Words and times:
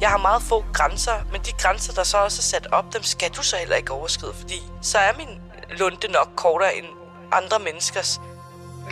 Jeg 0.00 0.08
har 0.08 0.18
meget 0.18 0.42
få 0.42 0.64
grænser, 0.72 1.12
men 1.32 1.40
de 1.40 1.52
grænser, 1.58 1.92
der 1.92 2.02
så 2.02 2.18
også 2.18 2.40
er 2.40 2.42
sat 2.42 2.66
op, 2.72 2.94
dem 2.94 3.02
skal 3.02 3.30
du 3.30 3.42
så 3.42 3.56
heller 3.56 3.76
ikke 3.76 3.92
overskride, 3.92 4.34
fordi 4.34 4.62
så 4.82 4.98
er 4.98 5.12
min 5.16 5.40
lunde 5.78 6.12
nok 6.12 6.28
kortere 6.36 6.76
end 6.76 6.86
andre 7.32 7.58
menneskers. 7.58 8.20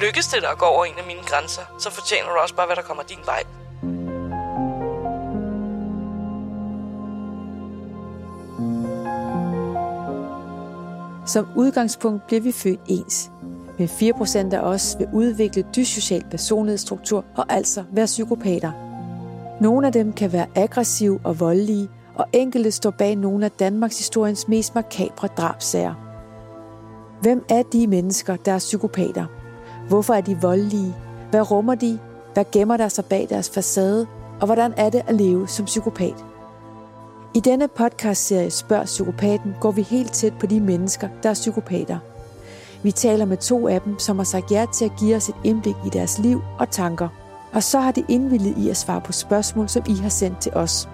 Lykkes 0.01 0.27
det 0.27 0.43
dig 0.43 0.51
at 0.51 0.59
gå 0.59 0.65
over 0.65 0.85
en 0.85 0.99
af 0.99 1.07
mine 1.07 1.23
grænser, 1.23 1.63
så 1.79 1.91
fortjener 1.91 2.29
du 2.29 2.37
også 2.37 2.55
bare, 2.55 2.67
hvad 2.67 2.77
der 2.77 2.83
kommer 2.83 3.03
din 3.03 3.19
vej. 3.25 3.43
Som 11.27 11.49
udgangspunkt 11.57 12.27
bliver 12.27 12.41
vi 12.41 12.53
født 12.53 12.81
ens. 12.89 13.31
Men 13.79 13.89
4% 13.89 14.55
af 14.55 14.61
os 14.61 14.97
vil 14.99 15.09
udvikle 15.13 15.65
dyssocial 15.77 16.25
personlighedsstruktur 16.31 17.25
og 17.37 17.45
altså 17.49 17.85
være 17.93 18.07
psykopater. 18.07 18.86
Nogle 19.61 19.87
af 19.87 19.93
dem 19.93 20.13
kan 20.13 20.33
være 20.33 20.47
aggressive 20.55 21.21
og 21.25 21.41
voldelige, 21.41 21.89
og 22.15 22.27
enkelte 22.33 22.71
står 22.71 22.91
bag 22.91 23.17
nogle 23.17 23.45
af 23.45 23.51
Danmarks 23.51 23.99
historiens 23.99 24.49
mest 24.49 24.75
makabre 24.75 25.29
drabsager. 25.37 25.95
Hvem 27.23 27.45
er 27.51 27.63
de 27.63 27.87
mennesker, 27.87 28.37
der 28.37 28.53
er 28.53 28.59
psykopater? 28.59 29.27
Hvorfor 29.89 30.15
er 30.15 30.21
de 30.21 30.39
voldelige? 30.43 30.95
Hvad 31.31 31.51
rummer 31.51 31.75
de? 31.75 31.99
Hvad 32.35 32.45
gemmer 32.53 32.77
der 32.77 32.89
sig 32.89 33.05
bag 33.05 33.27
deres 33.31 33.51
facade? 33.51 34.07
Og 34.41 34.47
hvordan 34.47 34.75
er 34.77 34.91
det 34.91 35.03
at 35.07 35.15
leve 35.15 35.49
som 35.49 35.65
psykopat? 35.65 36.25
I 37.35 37.41
denne 37.41 37.69
podcastserie 37.69 38.51
Spørg 38.51 38.85
Psykopaten 38.85 39.55
går 39.61 39.71
vi 39.71 39.83
helt 39.83 40.13
tæt 40.13 40.33
på 40.41 40.47
de 40.47 40.61
mennesker, 40.61 41.09
der 41.23 41.31
er 41.31 41.35
psykopater. 41.35 41.99
Vi 42.83 42.91
taler 42.91 43.25
med 43.25 43.37
to 43.37 43.69
af 43.69 43.81
dem, 43.81 43.99
som 43.99 44.17
har 44.17 44.25
sagt 44.25 44.51
ja 44.51 44.67
til 44.75 44.85
at 44.85 44.97
give 44.99 45.17
os 45.17 45.29
et 45.29 45.37
indblik 45.45 45.77
i 45.87 45.89
deres 45.89 46.19
liv 46.19 46.41
og 46.59 46.71
tanker. 46.71 47.09
Og 47.53 47.63
så 47.63 47.81
har 47.81 47.93
de 47.93 48.05
indvillet 48.09 48.59
i 48.59 48.69
at 48.69 48.77
svare 48.77 49.01
på 49.01 49.13
spørgsmål, 49.13 49.69
som 49.69 49.83
I 49.89 49.95
har 49.95 50.09
sendt 50.09 50.39
til 50.39 50.53
os. 50.55 50.89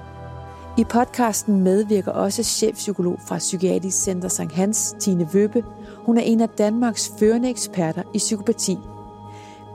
I 0.78 0.84
podcasten 0.84 1.61
medvirker 1.61 2.12
også 2.12 2.42
chefpsykolog 2.42 3.19
fra 3.28 3.39
Psykiatrisk 3.39 4.03
Center 4.03 4.28
St. 4.28 4.53
Hans, 4.53 4.97
Tine 5.00 5.28
Vøbe. 5.33 5.64
Hun 5.97 6.19
er 6.19 6.22
en 6.22 6.41
af 6.41 6.48
Danmarks 6.48 7.12
førende 7.19 7.50
eksperter 7.50 8.03
i 8.14 8.19
psykopati. 8.19 8.77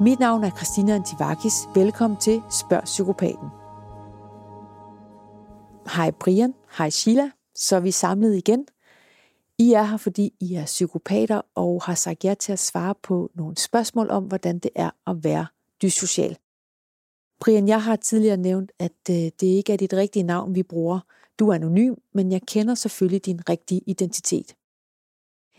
Mit 0.02 0.20
navn 0.20 0.44
er 0.44 0.50
Christina 0.50 0.96
Antivakis. 0.96 1.54
Velkommen 1.76 2.20
til 2.20 2.42
Spørg 2.50 2.84
Psykopaten. 2.84 3.50
Hej 5.96 6.12
Brian, 6.12 6.54
hej 6.78 6.90
Sheila, 6.90 7.32
så 7.56 7.76
er 7.76 7.80
vi 7.80 7.92
samlet 7.92 8.36
igen. 8.36 8.66
I 9.58 9.74
er 9.74 9.84
her, 9.84 9.98
fordi 9.98 10.34
I 10.40 10.54
er 10.54 10.66
psykopater 10.66 11.42
og 11.56 11.84
har 11.84 11.96
sagt 11.96 12.24
ja 12.24 12.34
til 12.34 12.52
at 12.52 12.60
svare 12.60 12.96
på 13.04 13.32
nogle 13.36 13.58
spørgsmål 13.58 14.10
om, 14.10 14.24
hvordan 14.24 14.60
det 14.60 14.72
er 14.76 14.90
at 15.08 15.24
være 15.24 15.46
dyssocial. 15.82 16.38
Brian, 17.40 17.68
jeg 17.68 17.84
har 17.84 17.96
tidligere 17.96 18.38
nævnt, 18.38 18.72
at 18.80 18.92
øh, 19.10 19.16
det 19.16 19.44
ikke 19.44 19.74
er 19.74 19.78
dit 19.78 19.94
rigtige 19.94 20.24
navn, 20.24 20.56
vi 20.56 20.64
bruger. 20.64 21.00
Du 21.40 21.50
er 21.50 21.56
anonym, 21.56 21.94
men 22.14 22.32
jeg 22.32 22.42
kender 22.42 22.76
selvfølgelig 22.76 23.26
din 23.26 23.50
rigtige 23.50 23.82
identitet. 23.88 24.56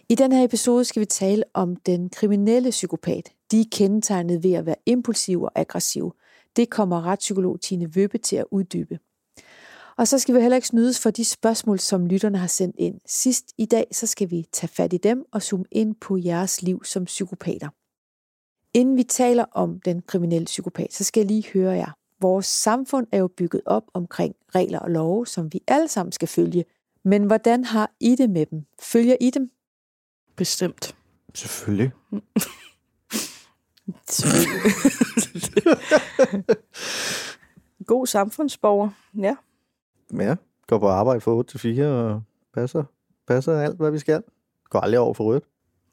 I 0.09 0.15
den 0.15 0.33
her 0.33 0.45
episode 0.45 0.85
skal 0.85 1.01
vi 1.01 1.07
tale 1.07 1.45
om 1.55 1.77
den 1.77 2.11
kriminelle 2.11 2.71
psykopat. 2.71 3.33
De 3.51 3.61
er 3.61 3.65
kendetegnet 3.73 4.43
ved 4.43 4.53
at 4.53 4.67
være 4.67 4.77
impulsiv 4.87 5.43
og 5.43 5.53
aggressiv. 5.55 6.15
Det 6.57 6.71
kommer 6.71 7.07
retspsykolog 7.07 7.61
Tine 7.61 7.95
Vøbe 7.95 8.19
til 8.19 8.37
at 8.37 8.45
uddybe. 8.51 8.99
Og 9.97 10.09
så 10.09 10.19
skal 10.19 10.35
vi 10.35 10.41
heller 10.41 10.57
ikke 10.57 10.69
snydes 10.69 11.01
for 11.01 11.11
de 11.11 11.25
spørgsmål, 11.25 11.79
som 11.79 12.07
lytterne 12.07 12.39
har 12.39 12.47
sendt 12.47 12.77
ind. 12.79 13.01
Sidst 13.07 13.53
i 13.59 13.67
dag, 13.67 13.87
så 13.93 14.07
skal 14.07 14.31
vi 14.31 14.47
tage 14.53 14.69
fat 14.69 14.93
i 14.93 14.97
dem 14.97 15.25
og 15.33 15.43
zoome 15.43 15.65
ind 15.73 15.95
på 15.95 16.17
jeres 16.17 16.63
liv 16.63 16.85
som 16.85 17.05
psykopater. 17.05 17.69
Inden 18.75 18.97
vi 18.97 19.03
taler 19.03 19.45
om 19.53 19.81
den 19.81 20.03
kriminelle 20.03 20.45
psykopat, 20.45 20.93
så 20.93 21.05
skal 21.05 21.21
jeg 21.21 21.27
lige 21.27 21.45
høre 21.53 21.73
jer. 21.73 21.91
Vores 22.21 22.47
samfund 22.47 23.07
er 23.13 23.19
jo 23.19 23.29
bygget 23.29 23.63
op 23.67 23.83
omkring 23.95 24.35
regler 24.55 24.79
og 24.79 24.91
love, 24.91 25.27
som 25.27 25.53
vi 25.53 25.61
alle 25.69 25.89
sammen 25.89 26.13
skal 26.13 26.29
følge. 26.29 26.65
Men 27.05 27.25
hvordan 27.25 27.65
har 27.65 27.91
I 28.01 28.15
det 28.15 28.31
med 28.31 28.47
dem? 28.47 28.67
Følger 28.81 29.17
I 29.21 29.31
dem? 29.31 29.51
Bestemt. 30.37 30.97
Selvfølgelig. 31.35 31.93
God 37.87 38.07
samfundsborger, 38.07 38.91
ja. 39.19 39.37
Ja, 40.13 40.37
går 40.67 40.79
på 40.79 40.89
arbejde 40.89 41.21
fra 41.21 41.33
8 41.33 41.51
til 41.51 41.61
4 41.61 41.87
og 41.87 42.23
passer, 42.55 42.85
passer 43.27 43.61
alt, 43.61 43.77
hvad 43.77 43.91
vi 43.91 43.99
skal. 43.99 44.23
Går 44.71 44.81
aldrig 44.81 45.01
over 45.01 45.15
for 45.15 45.25
rødt. 45.25 45.45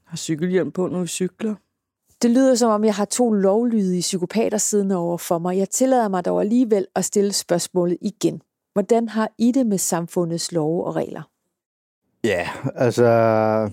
Har 0.03 0.17
cykelhjelm 0.17 0.71
på, 0.71 0.87
når 0.87 1.01
vi 1.01 1.07
cykler. 1.07 1.55
Det 2.25 2.33
lyder 2.33 2.55
som 2.55 2.71
om, 2.71 2.83
jeg 2.85 2.95
har 2.95 3.05
to 3.05 3.31
lovlydige 3.31 4.01
psykopater 4.01 4.57
siddende 4.57 4.95
over 4.95 5.17
for 5.17 5.39
mig. 5.39 5.57
Jeg 5.57 5.69
tillader 5.69 6.07
mig 6.07 6.25
dog 6.25 6.41
alligevel 6.41 6.87
at 6.95 7.05
stille 7.05 7.33
spørgsmålet 7.33 7.97
igen. 8.01 8.41
Hvordan 8.73 9.09
har 9.09 9.29
I 9.37 9.51
det 9.51 9.65
med 9.65 9.77
samfundets 9.77 10.51
love 10.51 10.85
og 10.85 10.95
regler? 10.95 11.29
Ja, 12.23 12.49
altså... 12.75 13.71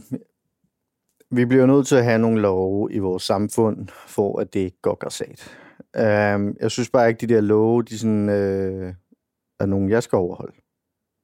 Vi 1.30 1.44
bliver 1.44 1.66
nødt 1.66 1.86
til 1.86 1.96
at 1.96 2.04
have 2.04 2.18
nogle 2.18 2.40
love 2.40 2.92
i 2.92 2.98
vores 2.98 3.22
samfund, 3.22 3.88
for 3.88 4.40
at 4.40 4.54
det 4.54 4.60
ikke 4.60 4.80
går 4.82 4.94
græsat. 4.94 5.58
Um, 5.98 6.02
øhm, 6.02 6.56
jeg 6.60 6.70
synes 6.70 6.90
bare 6.90 7.08
ikke, 7.08 7.26
de 7.26 7.34
der 7.34 7.40
love, 7.40 7.82
de 7.82 7.98
sådan, 7.98 8.28
øh, 8.28 8.94
er 9.60 9.66
nogen, 9.66 9.90
jeg 9.90 10.02
skal 10.02 10.16
overholde. 10.16 10.56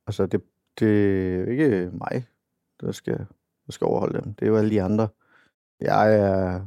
Altså, 0.06 0.26
det, 0.26 0.42
det 0.78 0.88
er 1.34 1.44
ikke 1.50 1.90
mig, 1.92 2.26
der 2.80 2.92
skal, 2.92 3.18
der 3.66 3.72
skal 3.72 3.84
overholde 3.84 4.20
dem. 4.20 4.34
Det 4.34 4.42
er 4.42 4.50
jo 4.50 4.56
alle 4.56 4.70
de 4.70 4.82
andre. 4.82 5.08
Jeg 5.80 6.14
er 6.14 6.60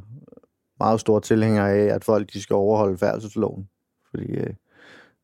meget 0.82 1.00
stor 1.00 1.20
tilhænger 1.20 1.66
af, 1.66 1.94
at 1.94 2.04
folk 2.04 2.32
de 2.32 2.42
skal 2.42 2.54
overholde 2.54 2.98
færdselsloven. 2.98 3.68
Fordi 4.10 4.32
øh, 4.32 4.54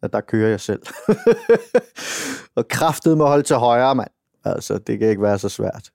at 0.03 0.13
der 0.13 0.21
kører 0.21 0.49
jeg 0.49 0.61
selv. 0.61 0.83
og 2.59 2.69
kraftet 2.69 3.19
må 3.19 3.27
holde 3.27 3.43
til 3.43 3.57
højre, 3.57 3.95
mand. 3.95 4.11
Altså, 4.45 4.79
det 4.79 4.99
kan 4.99 5.09
ikke 5.09 5.23
være 5.23 5.39
så 5.39 5.49
svært. 5.49 5.91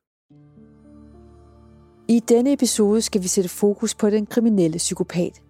I 2.07 2.19
denne 2.19 2.53
episode 2.53 3.01
skal 3.01 3.23
vi 3.23 3.27
sætte 3.27 3.49
fokus 3.49 3.95
på 3.95 4.09
den 4.09 4.25
kriminelle 4.25 4.77
psykopat. 4.77 5.41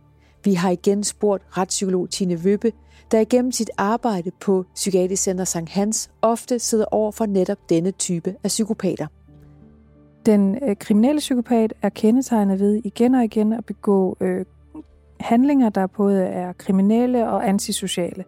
Vi 0.44 0.54
har 0.54 0.70
igen 0.70 1.04
spurgt 1.04 1.44
retspsykolog 1.58 2.10
Tine 2.10 2.44
Vøbe, 2.44 2.72
der 3.12 3.20
igennem 3.20 3.52
sit 3.52 3.70
arbejde 3.78 4.32
på 4.42 4.66
Psykiatrisk 4.76 5.24
Center 5.24 5.46
St. 5.46 5.70
Hans 5.70 6.10
ofte 6.22 6.60
sidder 6.60 6.86
over 6.92 7.12
for 7.12 7.26
netop 7.26 7.70
denne 7.70 7.92
type 7.92 8.36
af 8.44 8.48
psykopater. 8.48 9.08
Den 10.26 10.58
øh, 10.70 10.76
kriminelle 10.76 11.20
psykopat 11.20 11.74
er 11.82 11.90
kendetegnet 11.90 12.60
ved 12.60 12.82
igen 12.84 13.16
og 13.16 13.24
igen 13.24 13.54
at 13.54 13.66
begå 13.66 14.18
øh, 14.22 14.46
handlinger, 15.20 15.70
der 15.70 15.88
både 15.88 16.24
er 16.24 16.54
kriminelle 16.54 17.30
og 17.30 17.50
antisociale. 17.50 18.26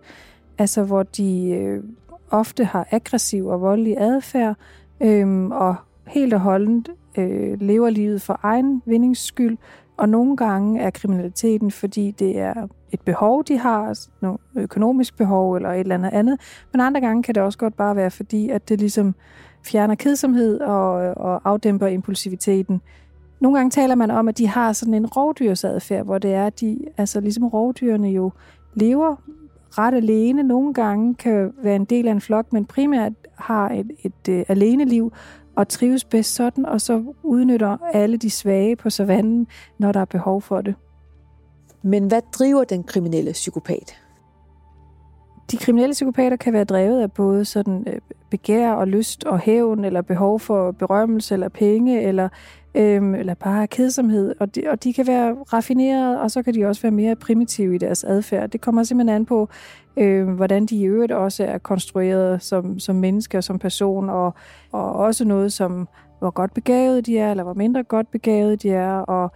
Altså 0.57 0.83
hvor 0.83 1.03
de 1.03 1.49
øh, 1.49 1.83
ofte 2.31 2.65
har 2.65 2.87
aggressiv 2.91 3.45
og 3.47 3.61
voldelig 3.61 3.95
adfærd, 3.97 4.55
øh, 5.01 5.45
og 5.45 5.75
helt 6.07 6.33
og 6.33 6.39
holdent 6.39 6.89
øh, 7.17 7.61
lever 7.61 7.89
livet 7.89 8.21
for 8.21 8.39
egen 8.43 8.81
vindings 8.85 9.19
skyld, 9.19 9.57
og 9.97 10.09
nogle 10.09 10.37
gange 10.37 10.81
er 10.81 10.89
kriminaliteten, 10.89 11.71
fordi 11.71 12.11
det 12.11 12.39
er 12.39 12.67
et 12.91 13.01
behov, 13.01 13.43
de 13.43 13.57
har, 13.57 13.87
altså 13.87 14.09
nogle 14.21 14.37
økonomisk 14.55 15.17
behov 15.17 15.55
eller 15.55 15.69
et 15.69 15.79
eller 15.79 15.95
andet 15.95 16.09
andet, 16.13 16.39
men 16.71 16.81
andre 16.81 17.01
gange 17.01 17.23
kan 17.23 17.35
det 17.35 17.43
også 17.43 17.57
godt 17.57 17.77
bare 17.77 17.95
være, 17.95 18.11
fordi 18.11 18.49
at 18.49 18.69
det 18.69 18.79
ligesom 18.79 19.15
fjerner 19.65 19.95
kedsomhed 19.95 20.59
og, 20.59 20.91
og 21.17 21.41
afdæmper 21.45 21.87
impulsiviteten. 21.87 22.81
Nogle 23.39 23.57
gange 23.57 23.69
taler 23.69 23.95
man 23.95 24.11
om, 24.11 24.27
at 24.27 24.37
de 24.37 24.47
har 24.47 24.73
sådan 24.73 24.93
en 24.93 25.05
rovdyrsadfærd, 25.05 26.05
hvor 26.05 26.17
det 26.17 26.33
er, 26.33 26.47
at 26.47 26.59
de, 26.59 26.79
altså 26.97 27.19
ligesom 27.19 27.47
rovdyrene 27.47 28.09
jo 28.09 28.31
lever 28.75 29.15
ret 29.77 29.93
alene. 29.93 30.43
Nogle 30.43 30.73
gange 30.73 31.15
kan 31.15 31.53
være 31.63 31.75
en 31.75 31.85
del 31.85 32.07
af 32.07 32.11
en 32.11 32.21
flok, 32.21 32.53
men 32.53 32.65
primært 32.65 33.13
har 33.35 33.69
et, 33.69 33.91
et, 34.03 34.13
et 34.25 34.39
uh, 34.39 34.43
alene 34.47 34.85
liv 34.85 35.13
og 35.55 35.67
trives 35.67 36.03
bedst 36.03 36.35
sådan, 36.35 36.65
og 36.65 36.81
så 36.81 37.03
udnytter 37.23 37.77
alle 37.93 38.17
de 38.17 38.29
svage 38.29 38.75
på 38.75 38.89
savannen, 38.89 39.47
når 39.77 39.91
der 39.91 39.99
er 39.99 40.05
behov 40.05 40.41
for 40.41 40.61
det. 40.61 40.75
Men 41.81 42.07
hvad 42.07 42.21
driver 42.33 42.63
den 42.63 42.83
kriminelle 42.83 43.31
psykopat? 43.31 43.95
De 45.51 45.57
kriminelle 45.57 45.93
psykopater 45.93 46.37
kan 46.37 46.53
være 46.53 46.63
drevet 46.63 47.01
af 47.01 47.11
både 47.11 47.45
sådan 47.45 47.83
øh, 47.87 47.99
begær 48.35 48.71
og 48.71 48.87
lyst 48.87 49.23
og 49.23 49.39
hævn, 49.39 49.85
eller 49.85 50.01
behov 50.01 50.39
for 50.39 50.71
berømmelse 50.71 51.33
eller 51.33 51.49
penge, 51.49 52.01
eller, 52.01 52.29
øhm, 52.75 53.15
eller 53.15 53.33
bare 53.33 53.67
kedsomhed. 53.67 54.35
Og 54.39 54.55
de, 54.55 54.61
og 54.67 54.83
de 54.83 54.93
kan 54.93 55.07
være 55.07 55.35
raffinerede, 55.53 56.21
og 56.21 56.31
så 56.31 56.43
kan 56.43 56.53
de 56.53 56.65
også 56.65 56.81
være 56.81 56.91
mere 56.91 57.15
primitive 57.15 57.75
i 57.75 57.77
deres 57.77 58.03
adfærd. 58.03 58.49
Det 58.49 58.61
kommer 58.61 58.83
simpelthen 58.83 59.15
an 59.15 59.25
på, 59.25 59.49
øh, 59.97 60.29
hvordan 60.29 60.65
de 60.65 60.75
i 60.75 60.83
øvrigt 60.83 61.11
også 61.11 61.43
er 61.43 61.57
konstrueret 61.57 62.43
som, 62.43 62.79
som 62.79 62.95
mennesker, 62.95 63.41
som 63.41 63.59
person, 63.59 64.09
og, 64.09 64.33
og 64.71 64.93
også 64.93 65.25
noget 65.25 65.53
som, 65.53 65.87
hvor 66.19 66.29
godt 66.29 66.53
begavet 66.53 67.05
de 67.05 67.17
er, 67.19 67.31
eller 67.31 67.43
hvor 67.43 67.53
mindre 67.53 67.83
godt 67.83 68.11
begavet 68.11 68.63
de 68.63 68.69
er, 68.69 68.97
og 68.97 69.31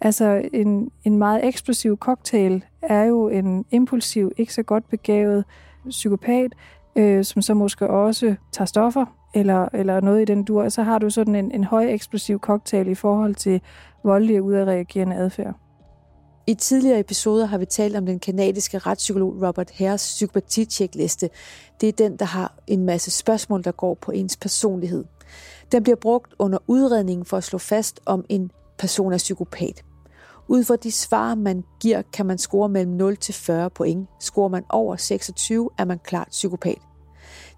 Altså 0.00 0.42
en, 0.52 0.90
en 1.04 1.18
meget 1.18 1.44
eksplosiv 1.44 1.96
cocktail 1.96 2.64
er 2.82 3.04
jo 3.04 3.28
en 3.28 3.64
impulsiv, 3.70 4.32
ikke 4.36 4.54
så 4.54 4.62
godt 4.62 4.88
begavet 4.88 5.44
psykopat, 5.88 6.52
øh, 6.96 7.24
som 7.24 7.42
så 7.42 7.54
måske 7.54 7.90
også 7.90 8.34
tager 8.52 8.66
stoffer 8.66 9.06
eller, 9.34 9.68
eller 9.72 10.00
noget 10.00 10.22
i 10.22 10.24
den 10.24 10.44
dur. 10.44 10.68
Så 10.68 10.82
har 10.82 10.98
du 10.98 11.10
sådan 11.10 11.34
en, 11.34 11.50
en 11.50 11.64
høj 11.64 11.84
eksplosiv 11.84 12.38
cocktail 12.38 12.88
i 12.88 12.94
forhold 12.94 13.34
til 13.34 13.60
voldelig 14.04 14.42
udadreagerende 14.42 15.16
adfærd. 15.16 15.54
I 16.46 16.54
tidligere 16.54 17.00
episoder 17.00 17.46
har 17.46 17.58
vi 17.58 17.64
talt 17.64 17.96
om 17.96 18.06
den 18.06 18.18
kanadiske 18.18 18.78
retspsykolog 18.78 19.42
Robert 19.42 19.70
Hares 19.70 20.02
psykopatitjekliste. 20.02 21.30
Det 21.80 21.88
er 21.88 21.92
den, 21.92 22.16
der 22.16 22.24
har 22.24 22.54
en 22.66 22.84
masse 22.84 23.10
spørgsmål, 23.10 23.64
der 23.64 23.72
går 23.72 23.94
på 23.94 24.12
ens 24.12 24.36
personlighed. 24.36 25.04
Den 25.72 25.82
bliver 25.82 25.96
brugt 25.96 26.34
under 26.38 26.58
udredningen 26.66 27.24
for 27.24 27.36
at 27.36 27.44
slå 27.44 27.58
fast, 27.58 28.00
om 28.06 28.24
en 28.28 28.50
person 28.78 29.12
er 29.12 29.18
psykopat. 29.18 29.84
Ud 30.48 30.64
fra 30.64 30.76
de 30.76 30.92
svar, 30.92 31.34
man 31.34 31.64
giver, 31.80 32.02
kan 32.12 32.26
man 32.26 32.38
score 32.38 32.68
mellem 32.68 32.92
0 32.92 33.16
til 33.16 33.34
40 33.34 33.70
point. 33.70 34.08
Scorer 34.20 34.48
man 34.48 34.64
over 34.68 34.96
26, 34.96 35.70
er 35.78 35.84
man 35.84 35.98
klart 36.04 36.28
psykopat. 36.30 36.78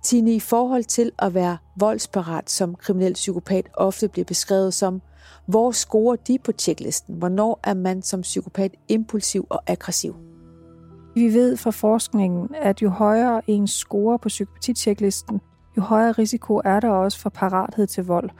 Tine, 0.02 0.34
i 0.34 0.40
forhold 0.40 0.84
til 0.84 1.12
at 1.18 1.34
være 1.34 1.56
voldsparat 1.76 2.50
som 2.50 2.74
kriminel 2.74 3.14
psykopat 3.14 3.68
ofte 3.74 4.08
bliver 4.08 4.24
beskrevet 4.24 4.74
som, 4.74 5.02
hvor 5.46 5.70
scorer 5.70 6.16
de 6.16 6.38
på 6.38 6.52
tjeklisten? 6.52 7.14
Hvornår 7.14 7.60
er 7.64 7.74
man 7.74 8.02
som 8.02 8.20
psykopat 8.20 8.74
impulsiv 8.88 9.46
og 9.50 9.62
aggressiv? 9.66 10.16
Vi 11.14 11.34
ved 11.34 11.56
fra 11.56 11.70
forskningen, 11.70 12.48
at 12.54 12.82
jo 12.82 12.88
højere 12.88 13.42
ens 13.46 13.70
score 13.70 14.18
på 14.18 14.28
psykopati-tjeklisten, 14.28 15.40
jo 15.76 15.82
højere 15.82 16.12
risiko 16.12 16.60
er 16.64 16.80
der 16.80 16.88
også 16.88 17.18
for 17.18 17.30
parathed 17.30 17.86
til 17.86 18.04
vold. 18.04 18.30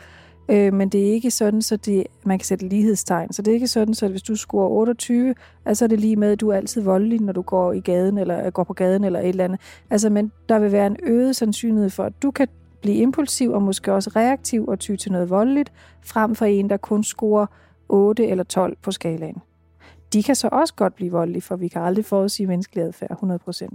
Øh, 0.49 0.73
men 0.73 0.89
det 0.89 1.09
er 1.09 1.13
ikke 1.13 1.31
sådan, 1.31 1.63
så 1.63 1.77
det, 1.77 2.07
man 2.25 2.39
kan 2.39 2.47
sætte 2.47 2.69
lighedstegn. 2.69 3.33
Så 3.33 3.43
det 3.43 3.51
er 3.51 3.55
ikke 3.55 3.69
sådan, 3.69 3.95
så 3.95 4.09
hvis 4.09 4.23
du 4.23 4.37
scorer 4.37 4.69
28, 4.69 5.35
altså 5.65 5.85
er 5.85 5.89
det 5.89 6.01
lige 6.01 6.17
med, 6.17 6.33
at 6.33 6.41
du 6.41 6.49
er 6.49 6.57
altid 6.57 6.83
voldelig, 6.83 7.21
når 7.21 7.33
du 7.33 7.43
går 7.43 7.73
i 7.73 7.81
gaden 7.81 8.19
eller 8.19 8.47
øh, 8.47 8.53
går 8.53 8.65
på 8.65 8.73
gaden 8.73 9.05
eller 9.05 9.21
et 9.21 9.29
eller 9.29 9.45
andet. 9.45 9.61
Altså, 9.91 10.11
men 10.11 10.33
der 10.49 10.59
vil 10.59 10.73
være 10.73 10.87
en 10.87 10.97
øget 11.03 11.37
sandsynlighed 11.37 11.91
for, 11.91 12.05
at 12.05 12.23
du 12.23 12.31
kan 12.31 12.49
blive 12.83 12.97
impulsiv 12.97 13.51
og 13.53 13.63
måske 13.63 13.93
også 13.93 14.11
reaktiv 14.17 14.69
og 14.69 14.79
ty 14.79 14.97
til 14.97 15.13
noget 15.13 15.31
voldeligt, 15.31 15.73
frem 16.05 16.35
for 16.35 16.45
en, 16.45 16.71
der 16.71 16.77
kun 16.77 17.05
scorer 17.05 17.47
8 17.89 18.27
eller 18.27 18.45
12 18.45 18.77
på 18.83 18.93
skalaen. 18.93 19.37
De 20.13 20.23
kan 20.23 20.35
så 20.35 20.49
også 20.53 20.75
godt 20.75 20.95
blive 20.95 21.11
voldelige, 21.11 21.43
for 21.43 21.57
vi 21.57 21.69
kan 21.69 21.83
aldrig 21.83 22.05
forudsige 22.05 22.47
menneskelig 22.47 22.85
adfærd 22.85 23.11
100%. 23.11 23.69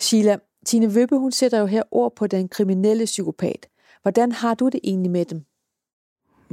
Sheila, 0.00 0.36
Tine 0.66 0.94
Vøbbe, 0.94 1.16
hun 1.16 1.32
sætter 1.32 1.58
jo 1.58 1.66
her 1.66 1.82
ord 1.90 2.16
på 2.16 2.26
den 2.26 2.48
kriminelle 2.48 3.04
psykopat. 3.04 3.66
Hvordan 4.02 4.32
har 4.32 4.54
du 4.54 4.68
det 4.68 4.80
egentlig 4.84 5.10
med 5.10 5.24
dem? 5.24 5.44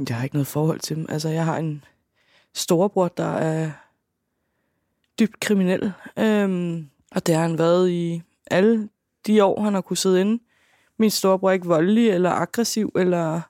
Jeg 0.08 0.16
har 0.16 0.24
ikke 0.24 0.36
noget 0.36 0.46
forhold 0.46 0.80
til 0.80 0.96
dem. 0.96 1.06
Altså, 1.08 1.28
jeg 1.28 1.44
har 1.44 1.56
en 1.56 1.84
storebror, 2.54 3.08
der 3.08 3.32
er 3.32 3.70
dybt 5.18 5.40
kriminel. 5.40 5.92
Øhm, 6.18 6.90
og 7.10 7.26
det 7.26 7.34
har 7.34 7.42
han 7.42 7.58
været 7.58 7.90
i 7.90 8.22
alle 8.50 8.88
de 9.26 9.44
år, 9.44 9.62
han 9.62 9.74
har 9.74 9.80
kunnet 9.80 9.98
sidde 9.98 10.20
inde. 10.20 10.42
Min 10.98 11.10
storebror 11.10 11.48
er 11.48 11.52
ikke 11.52 11.66
voldelig 11.66 12.10
eller 12.10 12.30
aggressiv, 12.30 12.92
eller 12.96 13.40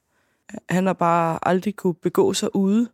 han 0.69 0.87
har 0.87 0.93
bare 0.93 1.39
aldrig 1.43 1.77
kunne 1.77 1.95
begå 1.95 2.33
sig 2.33 2.57
ude. 2.57 2.89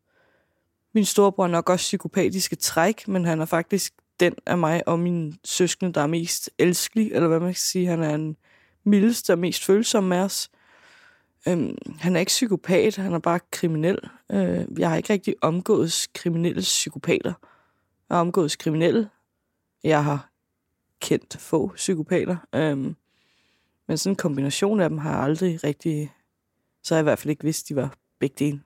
Min 0.93 1.05
storebror 1.05 1.45
er 1.45 1.49
nok 1.49 1.71
også 1.71 1.83
psykopatiske 1.83 2.57
træk, 2.57 3.09
men 3.09 3.25
han 3.25 3.41
er 3.41 3.45
faktisk 3.45 3.95
den 4.21 4.35
af 4.47 4.59
mig 4.59 4.89
og 4.89 4.99
min 4.99 5.39
søskende, 5.45 5.93
der 5.93 6.01
er 6.01 6.07
mest 6.07 6.51
elskelig, 6.59 7.13
eller 7.13 7.29
hvad 7.29 7.41
man 7.41 7.49
kan 7.49 7.55
sige. 7.55 7.87
Han 7.87 8.03
er 8.03 8.15
en 8.15 8.37
mildeste 8.85 9.33
og 9.33 9.39
mest 9.39 9.65
følsomme 9.65 10.17
af 10.17 10.21
os. 10.21 10.51
Øhm, 11.49 11.77
han 11.99 12.17
er 12.17 12.21
ikke 12.21 12.31
psykopat, 12.31 12.97
han 12.97 13.13
er 13.13 13.19
bare 13.19 13.41
kriminel. 13.51 13.99
Øh, 14.33 14.67
jeg 14.79 14.89
har 14.89 14.97
ikke 14.97 15.13
rigtig 15.13 15.35
omgået 15.43 16.07
kriminelle 16.15 16.61
psykopater. 16.61 17.33
Jeg 18.09 18.17
har 18.17 18.21
omgået 18.21 18.59
kriminelle. 18.59 19.11
Jeg 19.85 20.05
har 20.05 20.31
kendt 21.01 21.37
få 21.41 21.73
psykopater. 21.75 22.37
Øhm, 22.55 22.97
men 23.89 23.99
sådan 23.99 24.13
en 24.13 24.17
kombination 24.17 24.81
af 24.81 24.89
dem 24.89 24.99
har 24.99 25.11
jeg 25.11 25.21
aldrig 25.21 25.65
rigtig... 25.65 26.13
Så 26.83 26.95
har 26.95 26.99
jeg 26.99 27.03
i 27.03 27.09
hvert 27.09 27.19
fald 27.19 27.31
ikke 27.31 27.45
vidst, 27.45 27.69
de 27.69 27.77
var 27.77 27.95
begge 28.19 28.35
dele. 28.39 28.61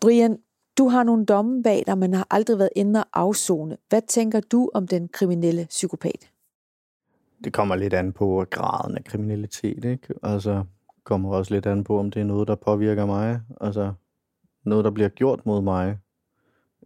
Brian, 0.00 0.38
du 0.78 0.88
har 0.88 1.02
nogle 1.02 1.26
domme 1.26 1.62
bag 1.62 1.82
dig, 1.86 1.98
men 1.98 2.14
har 2.14 2.26
aldrig 2.30 2.58
været 2.58 2.70
inde 2.76 3.00
og 3.00 3.20
afzone. 3.20 3.76
Hvad 3.88 4.02
tænker 4.08 4.40
du 4.40 4.70
om 4.74 4.88
den 4.88 5.08
kriminelle 5.08 5.66
psykopat? 5.70 6.30
Det 7.44 7.52
kommer 7.52 7.76
lidt 7.76 7.94
an 7.94 8.12
på 8.12 8.46
graden 8.50 8.96
af 8.96 9.04
kriminalitet, 9.04 9.84
ikke? 9.84 10.14
Altså, 10.22 10.64
kommer 11.10 11.36
også 11.36 11.54
lidt 11.54 11.66
an 11.66 11.84
på, 11.84 11.98
om 11.98 12.10
det 12.10 12.20
er 12.20 12.24
noget, 12.24 12.48
der 12.48 12.54
påvirker 12.54 13.06
mig. 13.06 13.40
Altså, 13.60 13.92
noget, 14.64 14.84
der 14.84 14.90
bliver 14.90 15.08
gjort 15.08 15.46
mod 15.46 15.62
mig. 15.62 15.98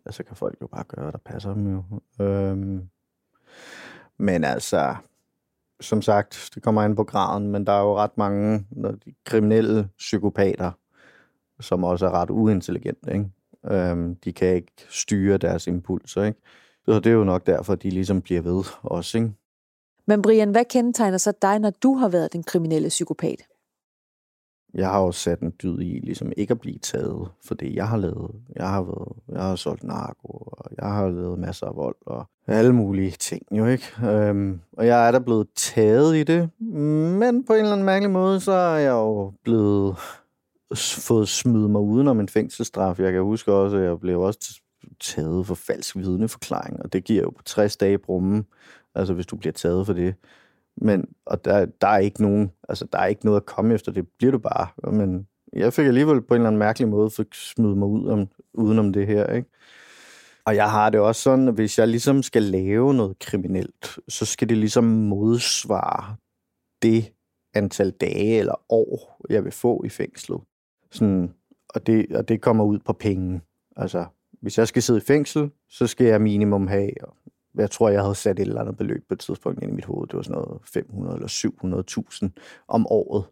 Altså, 0.07 0.23
kan 0.23 0.37
folk 0.37 0.59
jo 0.63 0.67
bare 0.67 0.85
gøre, 0.85 1.13
der 1.13 1.19
passer 1.25 1.55
dem 1.55 1.73
jo. 1.73 1.83
Øhm, 2.25 2.89
men 4.19 4.45
altså, 4.45 4.95
som 5.81 6.03
sagt, 6.03 6.51
det 6.55 6.63
kommer 6.63 6.83
an 6.83 6.97
på 6.97 7.05
graden, 7.05 7.49
men 7.49 7.67
der 7.67 7.73
er 7.73 7.81
jo 7.81 7.97
ret 7.97 8.19
mange 8.19 8.67
de 9.05 9.15
kriminelle 9.25 9.89
psykopater, 9.99 10.71
som 11.61 11.85
også 11.85 12.07
er 12.07 12.11
ret 12.11 12.31
uintelligente. 12.31 13.13
Ikke? 13.13 13.31
Øhm, 13.71 14.17
de 14.17 14.33
kan 14.33 14.55
ikke 14.55 14.73
styre 14.89 15.37
deres 15.37 15.67
impulser. 15.67 16.23
Ikke? 16.23 16.39
Så 16.85 16.95
det 16.95 17.07
er 17.07 17.15
jo 17.15 17.25
nok 17.25 17.47
derfor, 17.47 17.75
de 17.75 17.91
ligesom 17.91 18.23
bliver 18.23 18.43
ved 18.43 18.65
også. 18.83 19.19
Ikke? 19.19 19.33
Men 20.07 20.23
Brian, 20.23 20.51
hvad 20.51 20.65
kendetegner 20.65 21.19
så 21.19 21.33
dig, 21.43 21.59
når 21.59 21.71
du 21.71 21.95
har 21.95 22.09
været 22.09 22.33
den 22.33 22.43
kriminelle 22.43 22.89
psykopat? 22.89 23.54
Jeg 24.75 24.89
har 24.89 24.99
også 24.99 25.21
sat 25.21 25.41
en 25.41 25.53
dyd 25.63 25.81
i, 25.81 26.01
ligesom 26.03 26.33
ikke 26.37 26.51
at 26.51 26.61
blive 26.61 26.79
taget 26.79 27.29
for 27.45 27.55
det, 27.55 27.75
jeg 27.75 27.89
har 27.89 27.97
lavet. 27.97 28.31
Jeg 28.57 28.69
har, 28.69 28.83
været, 28.83 29.13
jeg 29.29 29.43
har 29.43 29.57
solgt 29.57 29.85
narko, 29.85 30.29
og 30.29 30.71
jeg 30.79 30.87
har 30.87 31.09
lavet 31.09 31.39
masser 31.39 31.67
af 31.67 31.77
vold, 31.77 31.97
og 32.07 32.27
alle 32.47 32.73
mulige 32.73 33.11
ting 33.11 33.43
jo, 33.51 33.67
ikke? 33.67 33.85
Øhm, 34.05 34.61
og 34.73 34.87
jeg 34.87 35.07
er 35.07 35.11
da 35.11 35.19
blevet 35.19 35.47
taget 35.57 36.17
i 36.17 36.23
det, 36.23 36.51
men 36.61 37.45
på 37.45 37.53
en 37.53 37.59
eller 37.59 37.73
anden 37.73 37.87
mærkelig 37.87 38.11
måde, 38.11 38.41
så 38.41 38.53
er 38.53 38.79
jeg 38.79 38.91
jo 38.91 39.33
blevet 39.45 39.97
fået 40.99 41.29
smidt 41.29 41.71
mig 41.71 41.81
udenom 41.81 42.21
en 42.21 42.29
fængselsstraf. 42.29 43.01
Jeg 43.01 43.13
kan 43.13 43.23
huske 43.23 43.53
også, 43.53 43.77
at 43.77 43.85
jeg 43.85 44.01
blev 44.01 44.21
også 44.21 44.61
taget 45.01 45.47
for 45.47 45.55
falsk 45.55 45.97
vidneforklaring, 45.97 46.83
og 46.83 46.93
det 46.93 47.05
giver 47.05 47.23
jo 47.23 47.31
på 47.31 47.43
60 47.43 47.77
dage 47.77 47.99
brumme, 47.99 48.45
altså 48.95 49.15
hvis 49.15 49.27
du 49.27 49.37
bliver 49.37 49.53
taget 49.53 49.87
for 49.87 49.93
det. 49.93 50.15
Men, 50.77 51.09
og 51.27 51.45
der, 51.45 51.67
der, 51.81 51.87
er 51.87 51.99
ikke 51.99 52.23
nogen, 52.23 52.53
altså, 52.69 52.87
der 52.93 52.99
er 52.99 53.07
ikke 53.07 53.25
noget 53.25 53.41
at 53.41 53.47
komme 53.47 53.75
efter, 53.75 53.93
det 53.93 54.09
bliver 54.19 54.33
du 54.33 54.39
bare. 54.39 54.93
Men 54.93 55.27
jeg 55.53 55.73
fik 55.73 55.87
alligevel 55.87 56.23
på 56.23 56.35
en 56.35 56.41
eller 56.41 56.49
anden 56.49 56.59
mærkelig 56.59 56.89
måde 56.89 57.11
fik 57.11 57.35
smidt 57.35 57.79
mig 57.79 57.89
ud 57.89 58.09
om, 58.09 58.29
udenom 58.55 58.93
det 58.93 59.07
her, 59.07 59.27
ikke? 59.27 59.49
Og 60.45 60.57
jeg 60.57 60.71
har 60.71 60.91
det 60.91 61.01
også 61.01 61.23
sådan, 61.23 61.49
at 61.49 61.55
hvis 61.55 61.79
jeg 61.79 61.89
ligesom 61.89 62.23
skal 62.23 62.43
lave 62.43 62.95
noget 62.95 63.19
kriminelt, 63.19 63.99
så 64.09 64.25
skal 64.25 64.49
det 64.49 64.57
ligesom 64.57 64.85
modsvare 64.85 66.17
det 66.83 67.13
antal 67.55 67.91
dage 67.91 68.39
eller 68.39 68.55
år, 68.69 69.25
jeg 69.31 69.45
vil 69.45 69.53
få 69.53 69.83
i 69.85 69.89
fængslet. 69.89 70.41
Sådan, 70.91 71.35
og, 71.69 71.87
det, 71.87 72.17
og 72.17 72.29
det 72.29 72.41
kommer 72.41 72.65
ud 72.65 72.79
på 72.79 72.93
penge. 72.93 73.41
Altså, 73.77 74.05
hvis 74.41 74.59
jeg 74.59 74.69
skal 74.69 74.83
sidde 74.83 74.99
i 74.99 75.07
fængsel, 75.07 75.51
så 75.69 75.87
skal 75.87 76.07
jeg 76.07 76.21
minimum 76.21 76.67
have 76.67 76.91
jeg 77.55 77.71
tror, 77.71 77.89
jeg 77.89 78.03
havde 78.03 78.15
sat 78.15 78.39
et 78.39 78.47
eller 78.47 78.61
andet 78.61 78.77
beløb 78.77 79.05
på 79.09 79.15
et 79.15 79.21
tidspunkt 79.21 79.63
ind 79.63 79.73
i 79.73 79.75
mit 79.75 79.85
hoved. 79.85 80.09
Det 80.09 80.17
var 80.17 80.23
sådan 80.23 80.43
noget 80.43 80.61
500 80.65 81.15
eller 81.15 81.29
700.000 81.29 82.29
om 82.69 82.87
året 82.87 83.25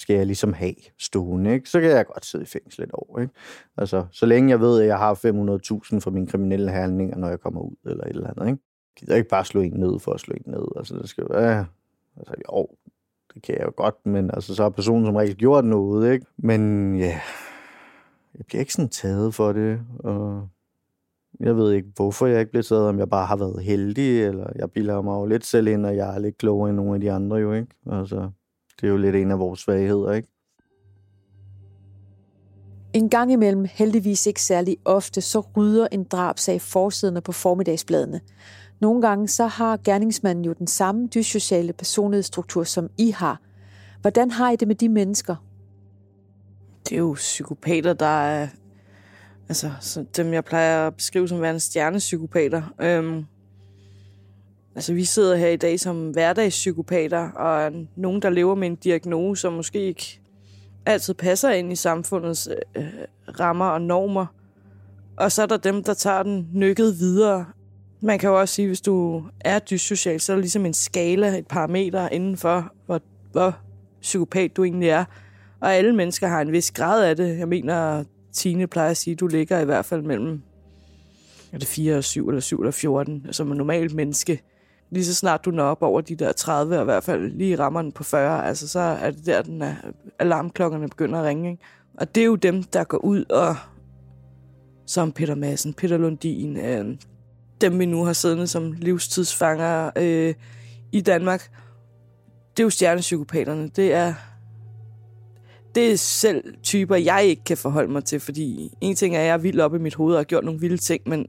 skal 0.00 0.16
jeg 0.16 0.26
ligesom 0.26 0.52
have 0.52 0.74
stående, 0.98 1.52
ikke? 1.52 1.68
så 1.68 1.80
kan 1.80 1.90
jeg 1.90 2.06
godt 2.06 2.26
sidde 2.26 2.42
i 2.42 2.46
fængsel 2.46 2.82
et 2.82 2.90
år. 2.92 3.18
Ikke? 3.18 3.32
Altså, 3.76 4.06
så 4.10 4.26
længe 4.26 4.50
jeg 4.50 4.60
ved, 4.60 4.80
at 4.80 4.86
jeg 4.86 4.98
har 4.98 5.14
500.000 5.14 6.00
for 6.00 6.10
mine 6.10 6.26
kriminelle 6.26 6.70
handlinger, 6.70 7.16
når 7.16 7.28
jeg 7.28 7.40
kommer 7.40 7.60
ud, 7.60 7.76
eller 7.84 8.04
et 8.04 8.10
eller 8.10 8.30
andet. 8.30 8.46
Ikke? 8.46 8.62
Jeg 8.96 9.00
gider 9.00 9.16
ikke 9.16 9.28
bare 9.28 9.44
slå 9.44 9.60
en 9.60 9.72
ned 9.72 9.98
for 9.98 10.12
at 10.12 10.20
slå 10.20 10.34
en 10.34 10.52
ned. 10.52 10.66
Altså, 10.76 10.94
det 10.94 11.08
skal 11.08 11.24
være... 11.30 11.66
Altså, 12.16 12.34
jo, 12.48 12.68
det 13.34 13.42
kan 13.42 13.54
jeg 13.58 13.64
jo 13.64 13.72
godt, 13.76 14.06
men 14.06 14.30
altså, 14.30 14.54
så 14.54 14.62
har 14.62 14.70
personen 14.70 15.06
som 15.06 15.16
regel 15.16 15.36
gjort 15.36 15.64
noget, 15.64 16.12
ikke? 16.12 16.26
Men 16.36 16.94
ja, 16.98 17.20
jeg 18.34 18.46
bliver 18.46 18.60
ikke 18.60 18.72
sådan 18.72 18.88
taget 18.88 19.34
for 19.34 19.52
det, 19.52 19.80
og 19.98 20.48
jeg 21.40 21.56
ved 21.56 21.72
ikke, 21.72 21.88
hvorfor 21.96 22.26
jeg 22.26 22.40
ikke 22.40 22.52
blev 22.52 22.62
taget, 22.62 22.88
om 22.88 22.98
jeg 22.98 23.08
bare 23.08 23.26
har 23.26 23.36
været 23.36 23.62
heldig, 23.62 24.22
eller 24.22 24.46
jeg 24.56 24.70
bilder 24.70 25.02
mig 25.02 25.14
jo 25.14 25.26
lidt 25.26 25.46
selv 25.46 25.66
ind, 25.66 25.86
og 25.86 25.96
jeg 25.96 26.14
er 26.14 26.18
lidt 26.18 26.38
klogere 26.38 26.70
end 26.70 26.76
nogle 26.76 26.94
af 26.94 27.00
de 27.00 27.12
andre 27.12 27.36
jo, 27.36 27.52
ikke? 27.52 27.68
Altså, 27.92 28.30
det 28.80 28.86
er 28.86 28.90
jo 28.90 28.96
lidt 28.96 29.16
en 29.16 29.30
af 29.30 29.38
vores 29.38 29.60
svagheder, 29.60 30.12
ikke? 30.12 30.28
En 32.92 33.08
gang 33.08 33.32
imellem, 33.32 33.66
heldigvis 33.70 34.26
ikke 34.26 34.42
særlig 34.42 34.76
ofte, 34.84 35.20
så 35.20 35.40
rydder 35.56 35.88
en 35.92 36.04
drabsag 36.04 36.60
forsiderne 36.60 37.20
på 37.20 37.32
formiddagsbladene. 37.32 38.20
Nogle 38.80 39.02
gange 39.02 39.28
så 39.28 39.46
har 39.46 39.76
gerningsmanden 39.84 40.44
jo 40.44 40.52
den 40.52 40.66
samme 40.66 41.06
dyssociale 41.06 41.72
personlighedsstruktur, 41.72 42.64
som 42.64 42.90
I 42.98 43.10
har. 43.10 43.40
Hvordan 44.00 44.30
har 44.30 44.50
I 44.50 44.56
det 44.56 44.68
med 44.68 44.76
de 44.76 44.88
mennesker? 44.88 45.36
Det 46.84 46.92
er 46.92 46.98
jo 46.98 47.12
psykopater, 47.12 47.92
der 47.92 48.06
er 48.06 48.48
altså, 49.50 49.70
så 49.80 50.04
dem 50.16 50.32
jeg 50.32 50.44
plejer 50.44 50.86
at 50.86 50.94
beskrive 50.94 51.28
som 51.28 51.40
værende 51.40 51.60
stjernepsykopater. 51.60 52.62
Øhm, 52.80 53.24
altså, 54.74 54.94
vi 54.94 55.04
sidder 55.04 55.36
her 55.36 55.48
i 55.48 55.56
dag 55.56 55.80
som 55.80 56.10
hverdagspsykopater, 56.10 57.30
og 57.30 57.72
nogen, 57.96 58.22
der 58.22 58.30
lever 58.30 58.54
med 58.54 58.68
en 58.68 58.76
diagnose, 58.76 59.40
som 59.40 59.52
måske 59.52 59.80
ikke 59.80 60.20
altid 60.86 61.14
passer 61.14 61.50
ind 61.50 61.72
i 61.72 61.76
samfundets 61.76 62.48
øh, 62.76 62.84
rammer 63.40 63.66
og 63.66 63.82
normer. 63.82 64.26
Og 65.16 65.32
så 65.32 65.42
er 65.42 65.46
der 65.46 65.56
dem, 65.56 65.84
der 65.84 65.94
tager 65.94 66.22
den 66.22 66.48
nykket 66.52 66.98
videre. 66.98 67.46
Man 68.00 68.18
kan 68.18 68.28
jo 68.28 68.40
også 68.40 68.54
sige, 68.54 68.66
hvis 68.66 68.80
du 68.80 69.24
er 69.40 69.58
dyssocial, 69.58 70.20
så 70.20 70.32
er 70.32 70.36
der 70.36 70.40
ligesom 70.40 70.66
en 70.66 70.74
skala, 70.74 71.38
et 71.38 71.46
parameter 71.46 72.08
inden 72.08 72.36
for, 72.36 72.72
hvor, 72.86 73.00
hvor 73.32 73.58
psykopat 74.00 74.56
du 74.56 74.64
egentlig 74.64 74.88
er. 74.88 75.04
Og 75.60 75.74
alle 75.74 75.96
mennesker 75.96 76.28
har 76.28 76.40
en 76.40 76.52
vis 76.52 76.70
grad 76.70 77.04
af 77.04 77.16
det. 77.16 77.38
Jeg 77.38 77.48
mener, 77.48 78.04
Tine 78.32 78.66
plejer 78.66 78.90
at 78.90 78.96
sige, 78.96 79.12
at 79.12 79.20
du 79.20 79.26
ligger 79.26 79.60
i 79.60 79.64
hvert 79.64 79.84
fald 79.84 80.02
mellem 80.02 80.42
er 81.52 81.58
det 81.58 81.68
4 81.68 81.96
og 81.96 82.04
7 82.04 82.28
eller 82.28 82.40
7 82.40 82.60
eller 82.60 82.70
14, 82.70 83.22
altså 83.24 83.36
som 83.36 83.50
en 83.50 83.58
normal 83.58 83.94
menneske. 83.94 84.42
Lige 84.90 85.04
så 85.04 85.14
snart 85.14 85.44
du 85.44 85.50
når 85.50 85.64
op 85.64 85.82
over 85.82 86.00
de 86.00 86.16
der 86.16 86.32
30, 86.32 86.76
og 86.76 86.82
i 86.82 86.84
hvert 86.84 87.04
fald 87.04 87.32
lige 87.32 87.58
rammer 87.58 87.82
den 87.82 87.92
på 87.92 88.04
40, 88.04 88.46
altså 88.46 88.68
så 88.68 88.80
er 88.80 89.10
det 89.10 89.26
der, 89.26 89.42
den 89.42 89.62
er, 89.62 89.74
alarmklokkerne 90.18 90.88
begynder 90.88 91.18
at 91.18 91.24
ringe. 91.24 91.50
Ikke? 91.50 91.62
Og 91.98 92.14
det 92.14 92.20
er 92.20 92.24
jo 92.24 92.36
dem, 92.36 92.62
der 92.62 92.84
går 92.84 92.98
ud 92.98 93.24
og, 93.24 93.56
som 94.86 95.12
Peter 95.12 95.34
Madsen, 95.34 95.74
Peter 95.74 95.96
Lundin, 95.96 96.56
øh, 96.56 96.96
dem 97.60 97.78
vi 97.78 97.86
nu 97.86 98.04
har 98.04 98.12
siddende 98.12 98.46
som 98.46 98.72
livstidsfanger 98.72 99.90
øh, 99.96 100.34
i 100.92 101.00
Danmark, 101.00 101.50
det 102.56 102.62
er 102.62 102.66
jo 102.66 102.70
stjernepsykopaterne. 102.70 103.68
Det 103.68 103.94
er, 103.94 104.14
det 105.74 105.92
er 105.92 105.96
selv 105.96 106.54
typer, 106.62 106.96
jeg 106.96 107.24
ikke 107.24 107.44
kan 107.44 107.56
forholde 107.56 107.92
mig 107.92 108.04
til, 108.04 108.20
fordi 108.20 108.72
en 108.80 108.96
ting 108.96 109.16
er, 109.16 109.20
at 109.20 109.26
jeg 109.26 109.32
er 109.32 109.38
vild 109.38 109.60
op 109.60 109.74
i 109.74 109.78
mit 109.78 109.94
hoved 109.94 110.14
og 110.14 110.18
har 110.18 110.24
gjort 110.24 110.44
nogle 110.44 110.60
vilde 110.60 110.76
ting, 110.76 111.02
men 111.06 111.26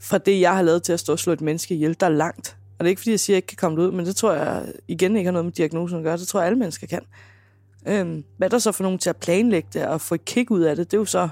fra 0.00 0.18
det, 0.18 0.40
jeg 0.40 0.56
har 0.56 0.62
lavet 0.62 0.82
til 0.82 0.92
at 0.92 1.00
stå 1.00 1.12
og 1.12 1.18
slå 1.18 1.32
et 1.32 1.40
menneske 1.40 1.74
ihjel, 1.74 1.96
der 2.00 2.06
er 2.06 2.10
langt. 2.10 2.56
Og 2.78 2.84
det 2.84 2.88
er 2.88 2.90
ikke, 2.90 3.00
fordi 3.00 3.10
jeg 3.10 3.20
siger, 3.20 3.34
at 3.34 3.36
jeg 3.36 3.38
ikke 3.38 3.46
kan 3.46 3.56
komme 3.56 3.82
ud, 3.82 3.92
men 3.92 4.06
det 4.06 4.16
tror 4.16 4.32
jeg 4.32 4.72
igen 4.88 5.16
ikke 5.16 5.26
har 5.26 5.32
noget 5.32 5.44
med 5.44 5.52
diagnosen 5.52 5.98
at 5.98 6.04
gøre. 6.04 6.16
Det 6.16 6.28
tror 6.28 6.40
jeg, 6.40 6.46
alle 6.46 6.58
mennesker 6.58 6.86
kan. 6.86 7.02
Øhm, 7.88 8.24
hvad 8.36 8.48
er 8.48 8.50
der 8.50 8.58
så 8.58 8.72
for 8.72 8.82
nogen 8.82 8.98
til 8.98 9.10
at 9.10 9.16
planlægge 9.16 9.68
det 9.72 9.86
og 9.86 10.00
få 10.00 10.14
et 10.14 10.24
kick 10.24 10.50
ud 10.50 10.60
af 10.60 10.76
det? 10.76 10.90
Det 10.90 10.96
er 10.96 11.00
jo 11.00 11.04
så 11.04 11.28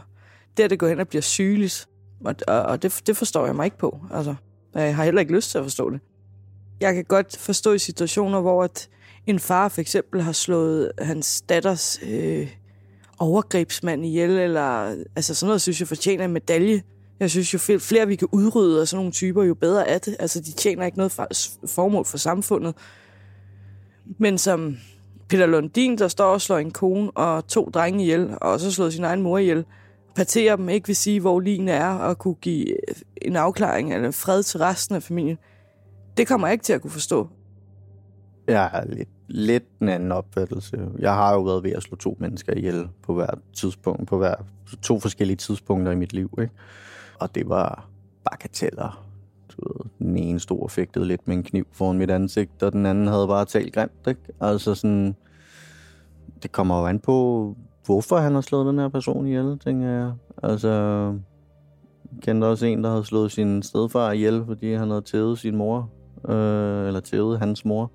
der, 0.57 0.69
det 0.69 0.79
går 0.79 0.89
hen 0.89 1.01
og 1.01 1.09
bliver 1.09 1.23
sygeligt. 1.23 1.89
Og, 2.25 2.35
og, 2.49 2.63
og 2.63 2.83
det, 2.83 3.03
det 3.07 3.17
forstår 3.17 3.47
jeg 3.47 3.57
mig 3.57 3.65
ikke 3.65 3.79
på. 3.79 4.01
Altså, 4.13 4.35
jeg 4.75 4.97
har 4.97 5.05
heller 5.05 5.21
ikke 5.21 5.35
lyst 5.35 5.51
til 5.51 5.59
at 5.59 5.65
forstå 5.65 5.91
det. 5.91 6.01
Jeg 6.81 6.95
kan 6.95 7.05
godt 7.05 7.37
forstå 7.37 7.73
i 7.73 7.79
situationer, 7.79 8.41
hvor 8.41 8.65
at 8.65 8.89
en 9.27 9.39
far 9.39 9.69
for 9.69 9.81
eksempel 9.81 10.23
har 10.23 10.33
slået 10.33 10.93
hans 10.99 11.41
datters 11.41 12.01
øh, 12.03 12.49
overgrebsmand 13.19 14.05
ihjel, 14.05 14.31
eller 14.31 14.97
altså 15.17 15.35
sådan 15.35 15.49
noget, 15.49 15.63
synes 15.63 15.81
jeg 15.81 15.89
fortjener 15.89 16.25
en 16.25 16.33
medalje. 16.33 16.83
Jeg 17.21 17.31
synes 17.31 17.55
jo, 17.55 17.79
flere 17.79 18.07
vi 18.07 18.17
kan 18.17 18.29
udrydde 18.33 18.81
af 18.81 18.89
sådan 18.89 18.99
nogle 18.99 19.13
typer, 19.13 19.43
jo 19.43 19.55
bedre 19.55 19.89
er 19.89 19.99
det. 19.99 20.17
Altså, 20.19 20.41
de 20.41 20.53
tjener 20.53 20.87
ikke 20.87 20.99
noget 20.99 21.13
formål 21.67 22.05
for 22.05 22.19
samfundet. 22.19 22.75
Men 24.19 24.39
som 24.39 24.77
Peter 25.29 25.47
Lundin, 25.47 25.99
der 25.99 26.09
står 26.09 26.33
og 26.33 26.41
slår 26.41 26.59
en 26.59 26.71
kone 26.71 27.11
og 27.11 27.47
to 27.47 27.71
drenge 27.75 28.03
ihjel, 28.03 28.31
og 28.31 28.51
også 28.51 28.73
slået 28.73 28.93
sin 28.93 29.05
egen 29.05 29.23
mor 29.23 29.39
ihjel, 29.39 29.65
parterer 30.15 30.57
dem, 30.57 30.69
ikke 30.69 30.87
vil 30.87 30.97
sige, 30.97 31.21
hvor 31.21 31.41
lignende 31.41 31.73
er, 31.73 31.91
og 31.91 32.19
kunne 32.19 32.35
give 32.35 32.69
øh, 32.69 32.97
en 33.23 33.37
afklaring 33.37 33.95
eller 33.95 34.11
fred 34.11 34.43
til 34.43 34.61
resten 34.61 34.95
af 34.95 35.03
familien. 35.03 35.39
Det 36.17 36.27
kommer 36.27 36.47
jeg 36.47 36.53
ikke 36.53 36.65
til 36.65 36.73
at 36.73 36.83
kunne 36.83 36.91
forstå. 36.91 37.29
Jeg 38.49 38.71
er 38.73 38.85
lidt, 38.85 39.09
lidt 39.29 39.65
en 39.81 39.89
anden 39.89 40.13
opfattelse. 40.13 40.89
Jeg 40.99 41.15
har 41.15 41.35
jo 41.35 41.43
været 41.43 41.65
ved 41.65 41.73
at 41.73 41.83
slå 41.83 41.97
to 41.97 42.17
mennesker 42.21 42.53
ihjel 42.55 42.89
på 43.03 43.15
hver 43.15 43.31
tidspunkt, 43.53 44.09
på 44.09 44.19
hver 44.19 44.35
to 44.83 45.01
forskellige 45.01 45.37
tidspunkter 45.37 45.93
i 45.93 45.97
mit 45.97 46.13
liv. 46.13 46.31
Ikke? 46.41 46.53
Og 47.21 47.35
det 47.35 47.49
var 47.49 47.89
bagateller. 48.25 49.07
Du 49.49 49.57
ved, 49.69 49.91
den 49.99 50.17
ene 50.17 50.41
stod 50.41 50.63
og 50.63 50.71
fægtede 50.71 51.07
lidt 51.07 51.29
med 51.29 51.37
en 51.37 51.43
kniv 51.43 51.67
foran 51.73 51.99
mit 51.99 52.11
ansigt, 52.11 52.63
og 52.63 52.73
den 52.73 52.87
anden 52.87 53.07
havde 53.07 53.27
bare 53.29 53.45
talt 53.45 53.75
grimt. 53.75 54.07
Ikke? 54.09 54.21
Altså 54.41 54.75
sådan, 54.75 55.17
det 56.43 56.53
kommer 56.53 56.81
jo 56.81 56.87
an 56.87 57.01
på, 57.01 57.57
hvorfor 57.87 58.17
han 58.17 58.35
har 58.35 58.41
slået 58.41 58.67
den 58.67 58.79
her 58.79 58.89
person 58.89 59.27
ihjel, 59.27 59.59
tænker 59.59 59.89
jeg. 59.89 60.13
Altså, 60.43 60.71
jeg 62.13 62.23
kendte 62.23 62.45
også 62.45 62.67
en, 62.67 62.85
der 62.85 62.91
havde 62.91 63.05
slået 63.05 63.33
sin 63.33 63.63
stedfar 63.63 64.13
ihjel, 64.13 64.45
fordi 64.47 64.73
han 64.73 64.89
havde 64.89 65.03
tævet 65.03 65.39
sin 65.39 65.57
mor, 65.57 65.91
øh, 66.29 66.87
eller 66.87 67.01
tævet 67.01 67.39
hans 67.39 67.65
mor. 67.65 67.91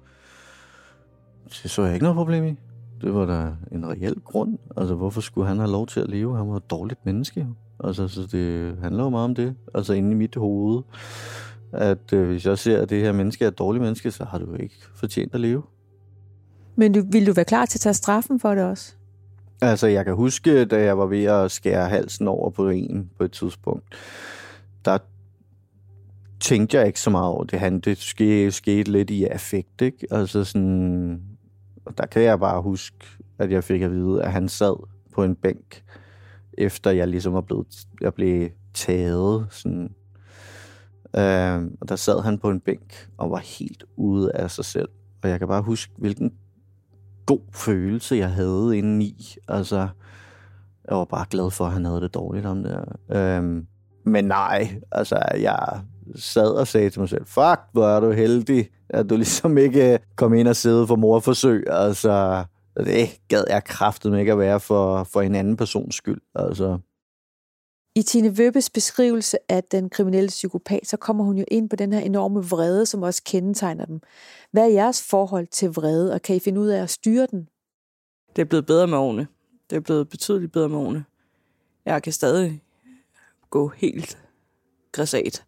Det 1.63 1.71
så 1.71 1.83
jeg 1.83 1.93
ikke 1.93 2.03
noget 2.03 2.15
problem 2.15 2.43
i. 2.45 2.55
Det 3.01 3.13
var 3.13 3.25
da 3.25 3.51
en 3.71 3.89
reel 3.89 4.15
grund. 4.25 4.57
Altså, 4.77 4.95
hvorfor 4.95 5.21
skulle 5.21 5.47
han 5.47 5.57
have 5.57 5.71
lov 5.71 5.87
til 5.87 5.99
at 5.99 6.09
leve? 6.09 6.37
Han 6.37 6.49
var 6.49 6.57
et 6.57 6.69
dårligt 6.69 7.05
menneske. 7.05 7.47
Altså, 7.83 8.07
så 8.07 8.21
det 8.31 8.77
handler 8.81 9.03
jo 9.03 9.09
meget 9.09 9.25
om 9.25 9.35
det. 9.35 9.55
Altså, 9.75 9.93
inde 9.93 10.11
i 10.11 10.15
mit 10.15 10.35
hoved. 10.35 10.81
At 11.73 12.13
øh, 12.13 12.27
hvis 12.27 12.45
jeg 12.45 12.57
ser, 12.57 12.81
at 12.81 12.89
det 12.89 13.01
her 13.01 13.11
menneske 13.11 13.43
er 13.43 13.47
et 13.47 13.57
dårligt 13.57 13.81
menneske, 13.81 14.11
så 14.11 14.25
har 14.25 14.37
du 14.37 14.55
ikke 14.55 14.75
fortjent 14.95 15.33
at 15.33 15.41
leve. 15.41 15.63
Men 16.75 16.93
du, 16.93 17.03
vil 17.11 17.27
du 17.27 17.33
være 17.33 17.45
klar 17.45 17.65
til 17.65 17.77
at 17.77 17.81
tage 17.81 17.93
straffen 17.93 18.39
for 18.39 18.55
det 18.55 18.63
også? 18.63 18.93
Altså, 19.61 19.87
jeg 19.87 20.05
kan 20.05 20.15
huske, 20.15 20.65
da 20.65 20.83
jeg 20.83 20.97
var 20.97 21.05
ved 21.05 21.23
at 21.23 21.51
skære 21.51 21.89
halsen 21.89 22.27
over 22.27 22.49
på 22.49 22.69
en 22.69 23.09
på 23.17 23.23
et 23.23 23.31
tidspunkt, 23.31 23.85
der 24.85 24.97
tænkte 26.39 26.77
jeg 26.77 26.87
ikke 26.87 26.99
så 26.99 27.09
meget 27.09 27.27
over 27.27 27.43
det. 27.43 27.59
Han, 27.59 27.79
det 27.79 27.97
skete, 27.97 28.51
skete 28.51 28.91
lidt 28.91 29.09
i 29.09 29.25
affekt, 29.25 29.81
ikke? 29.81 30.07
Altså 30.11 30.43
sådan, 30.43 31.21
der 31.97 32.05
kan 32.05 32.21
jeg 32.21 32.39
bare 32.39 32.61
huske, 32.61 32.97
at 33.39 33.51
jeg 33.51 33.63
fik 33.63 33.81
at 33.81 33.91
vide, 33.91 34.23
at 34.23 34.31
han 34.31 34.49
sad 34.49 34.87
på 35.13 35.23
en 35.23 35.35
bænk, 35.35 35.83
efter 36.57 36.91
jeg 36.91 37.07
ligesom 37.07 37.33
var 37.33 37.41
blevet, 37.41 37.87
jeg 38.01 38.13
blev 38.13 38.49
taget, 38.73 39.47
sådan, 39.49 39.95
øh, 41.15 41.71
og 41.81 41.89
der 41.89 41.95
sad 41.95 42.21
han 42.21 42.37
på 42.37 42.49
en 42.49 42.59
bænk 42.59 43.09
og 43.17 43.31
var 43.31 43.37
helt 43.37 43.83
ude 43.95 44.31
af 44.31 44.51
sig 44.51 44.65
selv. 44.65 44.89
Og 45.23 45.29
jeg 45.29 45.39
kan 45.39 45.47
bare 45.47 45.61
huske, 45.61 45.93
hvilken 45.97 46.33
god 47.25 47.41
følelse, 47.53 48.15
jeg 48.15 48.31
havde 48.31 48.77
indeni. 48.77 49.35
Altså, 49.47 49.87
jeg 50.89 50.97
var 50.97 51.05
bare 51.05 51.25
glad 51.29 51.51
for, 51.51 51.65
at 51.65 51.71
han 51.71 51.85
havde 51.85 52.01
det 52.01 52.13
dårligt 52.13 52.45
om 52.45 52.63
det. 52.63 52.85
Øhm, 53.09 53.67
men 54.03 54.25
nej, 54.25 54.81
altså, 54.91 55.21
jeg 55.39 55.81
sad 56.15 56.49
og 56.49 56.67
sagde 56.67 56.89
til 56.89 56.99
mig 56.99 57.09
selv, 57.09 57.25
fuck, 57.25 57.59
hvor 57.71 57.87
er 57.87 57.99
du 57.99 58.11
heldig, 58.11 58.69
at 58.93 59.09
du 59.09 59.15
ligesom 59.15 59.57
ikke 59.57 59.99
kom 60.15 60.33
ind 60.33 60.47
og 60.47 60.55
sidde 60.55 60.87
for 60.87 60.95
morforsøg. 60.95 61.63
Altså, 61.67 62.45
det 62.77 63.19
gad 63.27 63.43
jeg 63.49 63.63
kraftet 63.63 64.19
ikke 64.19 64.31
at 64.31 64.39
være 64.39 64.59
for, 64.59 65.03
for 65.03 65.21
en 65.21 65.35
anden 65.35 65.57
persons 65.57 65.95
skyld. 65.95 66.21
Altså, 66.35 66.79
i 67.95 68.01
Tine 68.01 68.37
Vøbbes 68.37 68.69
beskrivelse 68.69 69.37
af 69.49 69.63
den 69.63 69.89
kriminelle 69.89 70.27
psykopat, 70.27 70.87
så 70.87 70.97
kommer 70.97 71.23
hun 71.23 71.37
jo 71.37 71.45
ind 71.47 71.69
på 71.69 71.75
den 71.75 71.93
her 71.93 71.99
enorme 71.99 72.43
vrede, 72.43 72.85
som 72.85 73.03
også 73.03 73.21
kendetegner 73.25 73.85
dem. 73.85 74.01
Hvad 74.51 74.63
er 74.63 74.73
jeres 74.73 75.01
forhold 75.09 75.47
til 75.47 75.69
vrede, 75.69 76.13
og 76.13 76.21
kan 76.21 76.35
I 76.35 76.39
finde 76.39 76.61
ud 76.61 76.67
af 76.67 76.81
at 76.81 76.89
styre 76.89 77.27
den? 77.31 77.47
Det 78.35 78.41
er 78.41 78.45
blevet 78.45 78.65
bedre 78.65 78.87
med 78.87 78.97
årene. 78.97 79.27
Det 79.69 79.75
er 79.75 79.79
blevet 79.79 80.09
betydeligt 80.09 80.51
bedre 80.51 80.69
med 80.69 80.77
årene. 80.77 81.05
Jeg 81.85 82.03
kan 82.03 82.13
stadig 82.13 82.63
gå 83.49 83.67
helt 83.67 84.17
græsat. 84.91 85.43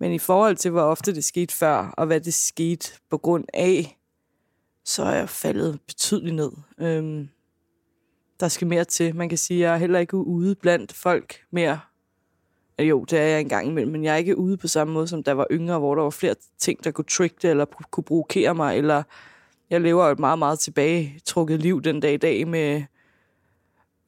Men 0.00 0.12
i 0.12 0.18
forhold 0.18 0.56
til, 0.56 0.70
hvor 0.70 0.82
ofte 0.82 1.14
det 1.14 1.24
skete 1.24 1.54
før, 1.54 1.94
og 1.96 2.06
hvad 2.06 2.20
det 2.20 2.34
skete 2.34 2.92
på 3.10 3.18
grund 3.18 3.44
af, 3.54 3.98
så 4.84 5.02
er 5.02 5.14
jeg 5.14 5.28
faldet 5.28 5.80
betydeligt 5.86 6.36
ned. 6.36 6.52
Øhm, 6.78 7.28
der 8.40 8.48
skal 8.48 8.66
mere 8.66 8.84
til. 8.84 9.16
Man 9.16 9.28
kan 9.28 9.38
sige, 9.38 9.58
at 9.58 9.68
jeg 9.68 9.74
er 9.74 9.78
heller 9.78 9.98
ikke 9.98 10.16
ude 10.16 10.54
blandt 10.54 10.92
folk 10.92 11.40
mere. 11.50 11.80
Jo, 12.78 13.04
det 13.04 13.18
er 13.18 13.22
jeg 13.22 13.40
engang 13.40 13.68
imellem, 13.68 13.92
men 13.92 14.04
jeg 14.04 14.12
er 14.12 14.16
ikke 14.16 14.38
ude 14.38 14.56
på 14.56 14.68
samme 14.68 14.94
måde, 14.94 15.08
som 15.08 15.22
der 15.22 15.32
var 15.32 15.46
yngre, 15.50 15.78
hvor 15.78 15.94
der 15.94 16.02
var 16.02 16.10
flere 16.10 16.34
ting, 16.58 16.84
der 16.84 16.90
kunne 16.90 17.04
trigge 17.04 17.36
det, 17.42 17.50
eller 17.50 17.64
kunne 17.64 18.04
provokere 18.04 18.54
mig, 18.54 18.78
eller 18.78 19.02
jeg 19.70 19.80
lever 19.80 20.04
et 20.04 20.18
meget, 20.18 20.38
meget 20.38 20.58
tilbagetrukket 20.58 21.62
liv 21.62 21.82
den 21.82 22.00
dag 22.00 22.14
i 22.14 22.16
dag 22.16 22.48
med 22.48 22.82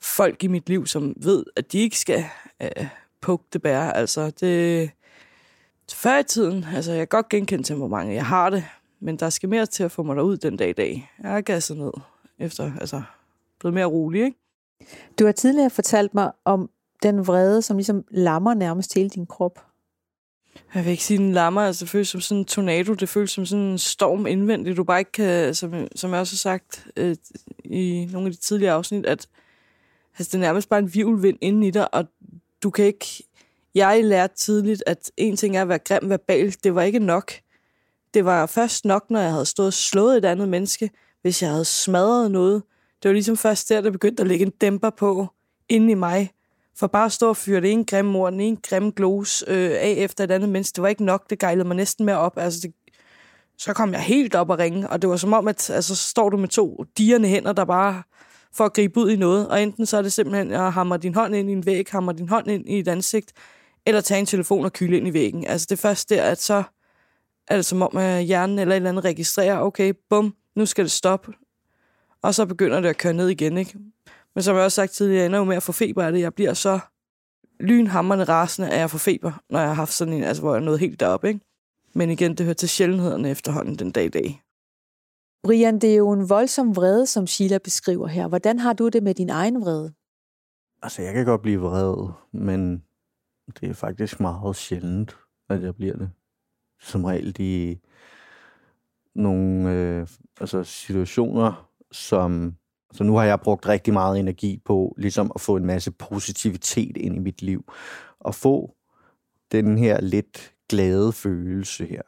folk 0.01 0.45
i 0.45 0.47
mit 0.47 0.69
liv, 0.69 0.87
som 0.87 1.15
ved, 1.17 1.45
at 1.57 1.73
de 1.73 1.79
ikke 1.79 1.99
skal 1.99 2.25
øh, 2.63 2.87
poke 3.21 3.45
det 3.53 3.63
bære. 3.63 3.97
Altså, 3.97 4.31
det... 4.31 4.91
Før 5.93 6.19
i 6.19 6.25
tiden, 6.25 6.67
altså, 6.75 6.93
jeg 6.93 7.01
kan 7.01 7.09
godt 7.09 7.29
genkende 7.29 7.65
til, 7.65 7.77
hvor 7.77 7.89
mange 7.89 8.15
jeg 8.15 8.27
har 8.27 8.51
det, 8.51 8.65
men 9.01 9.17
der 9.17 9.31
skal 9.31 9.49
mere 9.49 9.67
til 9.67 9.83
at 9.83 9.93
få 9.93 10.03
mig 10.03 10.17
derud 10.17 10.37
den 10.37 10.57
dag 10.57 10.69
i 10.69 10.73
dag. 10.73 11.11
Jeg 11.23 11.37
er 11.37 11.41
gasset 11.41 11.77
ned 11.77 11.93
efter, 12.39 12.73
altså, 12.81 13.03
blevet 13.61 13.75
mere 13.75 13.85
rolig, 13.85 14.25
ikke? 14.25 14.39
Du 15.19 15.25
har 15.25 15.33
tidligere 15.33 15.71
fortalt 15.71 16.15
mig 16.15 16.33
om 16.45 16.71
den 17.03 17.27
vrede, 17.27 17.63
som 17.63 17.77
ligesom 17.77 18.05
lammer 18.11 18.55
nærmest 18.55 18.95
hele 18.95 19.09
din 19.09 19.27
krop. 19.27 19.65
Jeg 20.75 20.85
vil 20.85 20.91
ikke 20.91 21.05
sige, 21.05 21.19
den 21.19 21.33
lammer. 21.33 21.61
Altså, 21.61 21.85
det 21.85 21.91
føles 21.91 22.09
som 22.09 22.21
sådan 22.21 22.39
en 22.39 22.45
tornado. 22.45 22.95
Det 22.95 23.09
føles 23.09 23.31
som 23.31 23.47
sådan 23.47 23.65
en 23.65 23.79
storm 23.79 24.27
indvendigt. 24.27 24.77
Du 24.77 24.85
bare 24.85 24.99
ikke 24.99 25.13
kan, 25.13 25.55
som, 25.55 25.89
som 25.97 26.11
jeg 26.11 26.21
også 26.21 26.35
har 26.35 26.37
sagt 26.37 26.87
øh, 26.97 27.17
i 27.65 28.09
nogle 28.13 28.27
af 28.27 28.33
de 28.33 28.39
tidligere 28.39 28.75
afsnit, 28.75 29.07
at 29.07 29.29
altså, 30.19 30.31
det 30.31 30.35
er 30.35 30.39
nærmest 30.39 30.69
bare 30.69 30.81
en 30.81 30.95
vivlvind 30.95 31.39
inden 31.41 31.63
i 31.63 31.71
dig, 31.71 31.95
og 31.95 32.05
du 32.63 32.71
kan 32.71 32.85
ikke... 32.85 33.25
Jeg 33.75 34.05
lærte 34.05 34.35
tidligt, 34.37 34.83
at 34.87 35.11
en 35.17 35.37
ting 35.37 35.57
er 35.57 35.63
at 35.63 35.69
være 35.69 35.79
grim 35.79 36.11
verbalt. 36.11 36.65
Det 36.65 36.75
var 36.75 36.83
ikke 36.83 36.99
nok. 36.99 37.33
Det 38.15 38.25
var 38.25 38.47
først 38.47 38.85
nok, 38.85 39.11
når 39.11 39.21
jeg 39.21 39.31
havde 39.33 39.47
stået 39.47 39.67
og 39.67 39.73
slået 39.73 40.17
et 40.17 40.25
andet 40.25 40.49
menneske, 40.49 40.91
hvis 41.23 41.43
jeg 41.43 41.51
havde 41.51 41.65
smadret 41.65 42.31
noget, 42.31 42.63
det 43.03 43.09
var 43.09 43.13
ligesom 43.13 43.37
først 43.37 43.69
der, 43.69 43.81
der 43.81 43.91
begyndte 43.91 44.21
at 44.21 44.27
lægge 44.27 44.45
en 44.47 44.53
dæmper 44.61 44.91
på 44.91 45.27
inde 45.69 45.91
i 45.91 45.95
mig. 45.95 46.31
For 46.77 46.87
bare 46.87 47.05
at 47.05 47.13
stå 47.13 47.29
og 47.29 47.37
fyre 47.37 47.61
det 47.61 47.73
ene 47.73 47.85
grimme 47.85 48.19
ord, 48.19 48.33
den 48.33 48.41
ene 48.41 48.57
grimme 48.57 48.93
glos 48.97 49.45
øh, 49.47 49.71
af 49.71 49.95
efter 49.99 50.25
et 50.25 50.31
andet 50.31 50.49
menneske, 50.49 50.77
det 50.77 50.83
var 50.83 50.89
ikke 50.89 51.05
nok, 51.05 51.31
det 51.31 51.39
gejlede 51.39 51.69
mig 51.69 51.77
næsten 51.77 52.07
mere 52.07 52.19
op. 52.19 52.39
Altså, 52.39 52.61
det, 52.63 52.75
så 53.59 53.73
kom 53.73 53.93
jeg 53.93 54.01
helt 54.01 54.35
op 54.35 54.51
og 54.51 54.59
ringe, 54.59 54.91
og 54.91 55.03
det 55.03 55.11
var 55.11 55.17
som 55.17 55.33
om, 55.33 55.49
at 55.49 55.71
altså, 55.71 55.97
så 55.97 56.09
står 56.09 56.29
du 56.29 56.37
med 56.37 56.49
to 56.49 56.85
dierne 56.99 57.29
hænder, 57.29 57.53
der 57.53 57.65
bare 57.65 58.03
for 58.53 58.65
at 58.65 58.73
gribe 58.73 59.01
ud 59.01 59.11
i 59.11 59.17
noget, 59.17 59.49
og 59.49 59.63
enten 59.63 59.87
så 59.87 59.97
er 59.97 60.03
det 60.03 60.13
simpelthen 60.13 60.53
at 60.53 60.73
hamre 60.73 60.99
din 60.99 61.15
hånd 61.15 61.35
ind 61.35 61.51
i 61.51 61.53
en 61.53 61.67
væg, 61.67 61.87
hamre 61.91 62.13
din 62.13 62.29
hånd 62.29 62.51
ind 62.51 62.69
i 62.69 62.79
et 62.79 62.89
ansigt, 62.89 63.33
eller 63.87 64.01
tage 64.01 64.21
en 64.21 64.27
telefon 64.27 64.65
og 64.65 64.73
kyle 64.73 64.97
ind 64.97 65.09
i 65.09 65.13
væggen. 65.13 65.47
Altså 65.47 65.67
det 65.71 65.77
er 65.77 65.81
først 65.81 66.11
der, 66.11 66.23
at 66.23 66.39
så 66.41 66.63
er 67.49 67.57
det 67.57 67.67
som 67.67 67.83
om, 67.83 67.97
at 67.97 68.25
hjernen 68.25 68.59
eller 68.59 68.75
et 68.75 68.77
eller 68.77 68.91
andet 68.91 69.05
registrerer, 69.05 69.59
okay, 69.59 69.93
bum, 70.11 70.35
nu 70.57 70.67
skal 70.67 70.85
det 70.85 70.93
stoppe, 70.93 71.33
og 72.23 72.35
så 72.35 72.47
begynder 72.47 72.81
det 72.81 72.89
at 72.89 72.99
køre 72.99 73.13
ned 73.13 73.29
igen, 73.29 73.59
ikke? 73.59 73.79
Men 74.35 74.43
som 74.43 74.57
jeg 74.57 74.65
også 74.65 74.75
sagt 74.75 74.93
tidligere, 74.93 75.19
jeg 75.19 75.27
ender 75.27 75.39
jo 75.39 75.45
med 75.45 75.57
at 75.57 75.63
få 75.63 75.73
feber 75.73 76.05
af 76.05 76.13
det. 76.13 76.21
Jeg 76.21 76.35
bliver 76.35 76.55
så 76.55 76.79
lynhammerne 77.61 78.25
rasende, 78.25 78.71
at 78.71 78.79
jeg 78.79 78.91
får 78.91 78.99
feber, 78.99 79.33
når 79.51 79.59
jeg 79.59 79.69
har 79.69 79.75
haft 79.75 79.93
sådan 79.93 80.15
en, 80.15 80.25
altså 80.25 80.43
hvor 80.43 80.55
jeg 80.55 80.61
er 80.61 80.65
nået 80.65 80.81
helt 80.81 81.01
deroppe, 81.01 81.29
ikke? 81.29 81.41
Men 81.95 82.11
igen, 82.11 82.35
det 82.35 82.47
hører 82.47 82.55
til 82.55 82.69
sjældenhederne 82.69 83.31
efterhånden 83.31 83.75
den 83.75 83.91
dag 83.91 84.05
i 84.05 84.09
dag. 84.09 84.43
Brian, 85.45 85.79
det 85.79 85.93
er 85.93 85.97
jo 85.97 86.13
en 86.13 86.29
voldsom 86.29 86.77
vrede, 86.77 87.07
som 87.07 87.27
Sheila 87.27 87.59
beskriver 87.59 88.07
her. 88.07 88.29
Hvordan 88.29 88.59
har 88.59 88.73
du 88.73 88.89
det 88.89 89.03
med 89.03 89.15
din 89.15 89.31
egen 89.31 89.61
vrede? 89.61 89.93
Altså, 90.83 91.03
jeg 91.03 91.15
kan 91.15 91.25
godt 91.25 91.43
blive 91.43 91.61
vred, 91.61 92.09
men 92.33 92.85
det 93.61 93.69
er 93.69 93.75
faktisk 93.75 94.21
meget 94.21 94.57
sjældent, 94.57 95.17
at 95.49 95.63
jeg 95.63 95.75
bliver 95.75 95.97
det. 95.97 96.11
Som 96.81 97.05
regel 97.05 97.37
de 97.37 97.79
nogle 99.15 99.73
øh, 99.73 100.07
altså 100.41 100.65
situationer, 100.65 101.71
som... 101.93 102.57
Så 102.93 103.05
nu 103.05 103.17
har 103.17 103.25
jeg 103.25 103.41
brugt 103.41 103.69
rigtig 103.69 103.93
meget 103.93 104.19
energi 104.19 104.63
på 104.65 104.95
ligesom 104.99 105.33
at 105.35 105.41
få 105.41 105.57
en 105.57 105.67
masse 105.67 105.91
positivitet 105.91 106.97
ind 106.97 107.17
i 107.17 107.19
mit 107.19 107.43
liv. 107.43 107.73
Og 108.21 108.35
få 108.35 108.77
den 109.53 109.79
her 109.79 110.01
lidt 110.01 110.55
glade 110.69 111.13
følelse 111.13 111.87
her. 111.87 112.03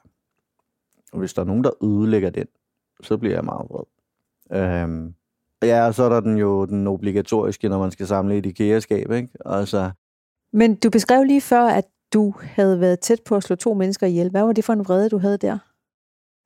Og 1.13 1.19
hvis 1.19 1.35
der 1.35 1.43
er 1.43 1.47
nogen, 1.47 1.65
der 1.65 1.85
ødelægger 1.85 2.31
den, 2.31 2.47
så 3.03 3.17
bliver 3.17 3.35
jeg 3.35 3.45
meget 3.45 3.67
vred. 3.71 3.85
Øhm, 4.53 5.15
ja, 5.63 5.93
så 5.93 6.03
er 6.03 6.09
der 6.09 6.21
den 6.21 6.39
jo 6.39 6.65
den 6.65 6.87
obligatoriske, 6.87 7.69
når 7.69 7.79
man 7.79 7.91
skal 7.91 8.07
samle 8.07 8.37
et 8.37 8.47
IKEA-skab, 8.47 9.11
ikke? 9.11 9.29
Altså, 9.45 9.91
men 10.55 10.75
du 10.75 10.91
beskrev 10.91 11.25
lige 11.25 11.41
før, 11.41 11.63
at 11.63 11.85
du 12.13 12.35
havde 12.41 12.81
været 12.81 13.01
tæt 13.01 13.23
på 13.27 13.37
at 13.37 13.43
slå 13.43 13.57
to 13.57 13.75
mennesker 13.75 14.07
ihjel. 14.07 14.31
Hvad 14.31 14.43
var 14.43 14.53
det 14.53 14.65
for 14.65 14.73
en 14.73 14.85
vrede, 14.85 15.09
du 15.09 15.19
havde 15.19 15.39
der? 15.39 15.59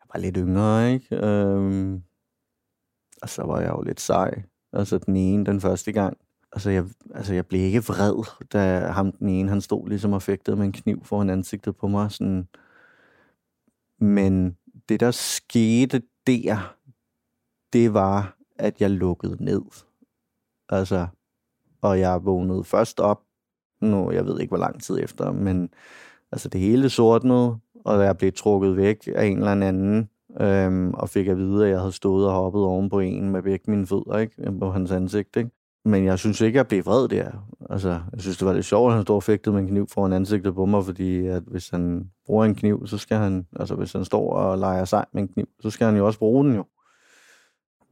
jeg 0.00 0.06
var 0.14 0.20
lidt 0.20 0.36
yngre, 0.36 0.92
ikke? 0.92 1.26
Øhm, 1.26 2.02
og 3.22 3.28
så 3.28 3.42
var 3.42 3.60
jeg 3.60 3.70
jo 3.70 3.82
lidt 3.82 4.00
sej. 4.00 4.42
Altså 4.72 4.98
den 4.98 5.16
ene, 5.16 5.46
den 5.46 5.60
første 5.60 5.92
gang. 5.92 6.16
Altså 6.52 6.70
jeg, 6.70 6.84
altså 7.14 7.34
jeg 7.34 7.46
blev 7.46 7.60
ikke 7.60 7.84
vred, 7.84 8.24
da 8.52 8.86
ham 8.86 9.12
den 9.12 9.28
ene, 9.28 9.48
han 9.48 9.60
stod 9.60 9.88
ligesom 9.88 10.12
og 10.12 10.22
fægtede 10.22 10.56
med 10.56 10.66
en 10.66 10.72
kniv 10.72 11.04
foran 11.04 11.30
ansigtet 11.30 11.76
på 11.76 11.88
mig. 11.88 12.12
Sådan. 12.12 12.48
Men 13.98 14.56
det, 14.88 15.00
der 15.00 15.10
skete 15.10 16.02
der, 16.26 16.76
det 17.72 17.94
var, 17.94 18.36
at 18.58 18.80
jeg 18.80 18.90
lukkede 18.90 19.44
ned. 19.44 19.62
Altså, 20.68 21.06
og 21.80 22.00
jeg 22.00 22.24
vågnede 22.24 22.64
først 22.64 23.00
op, 23.00 23.27
nu, 23.80 24.10
jeg 24.12 24.26
ved 24.26 24.40
ikke, 24.40 24.50
hvor 24.50 24.58
lang 24.58 24.82
tid 24.82 24.98
efter, 25.02 25.32
men 25.32 25.68
altså 26.32 26.48
det 26.48 26.60
hele 26.60 26.90
sortnede, 26.90 27.56
og 27.84 28.04
jeg 28.04 28.18
blev 28.18 28.32
trukket 28.32 28.76
væk 28.76 29.08
af 29.14 29.26
en 29.26 29.38
eller 29.38 29.68
anden, 29.68 30.08
øhm, 30.40 30.94
og 30.94 31.08
fik 31.08 31.28
at 31.28 31.38
vide, 31.38 31.64
at 31.64 31.70
jeg 31.70 31.78
havde 31.78 31.92
stået 31.92 32.26
og 32.26 32.32
hoppet 32.32 32.62
oven 32.62 32.90
på 32.90 33.00
en 33.00 33.30
med 33.30 33.42
begge 33.42 33.70
mine 33.70 33.86
fødder, 33.86 34.18
ikke? 34.18 34.34
Øh, 34.38 34.58
på 34.58 34.70
hans 34.70 34.90
ansigt, 34.90 35.36
ikke? 35.36 35.50
Men 35.84 36.04
jeg 36.04 36.18
synes 36.18 36.40
ikke, 36.40 36.56
jeg 36.56 36.66
blev 36.66 36.86
vred 36.86 37.08
der. 37.08 37.30
Altså, 37.70 37.88
jeg 37.88 38.20
synes, 38.20 38.38
det 38.38 38.46
var 38.46 38.52
lidt 38.52 38.64
sjovt, 38.64 38.90
at 38.90 38.94
han 38.94 39.02
stod 39.02 39.16
og 39.16 39.22
fægtede 39.22 39.54
med 39.54 39.62
en 39.62 39.68
kniv 39.68 39.86
foran 39.88 40.12
ansigtet 40.12 40.54
på 40.54 40.66
mig, 40.66 40.84
fordi 40.84 41.26
at 41.26 41.42
hvis 41.46 41.70
han 41.70 42.10
bruger 42.26 42.44
en 42.44 42.54
kniv, 42.54 42.86
så 42.86 42.98
skal 42.98 43.16
han, 43.16 43.46
altså 43.56 43.74
hvis 43.74 43.92
han 43.92 44.04
står 44.04 44.32
og 44.32 44.58
leger 44.58 44.84
sig 44.84 45.04
med 45.12 45.22
en 45.22 45.28
kniv, 45.28 45.46
så 45.60 45.70
skal 45.70 45.86
han 45.86 45.96
jo 45.96 46.06
også 46.06 46.18
bruge 46.18 46.44
den 46.44 46.54
jo. 46.54 46.64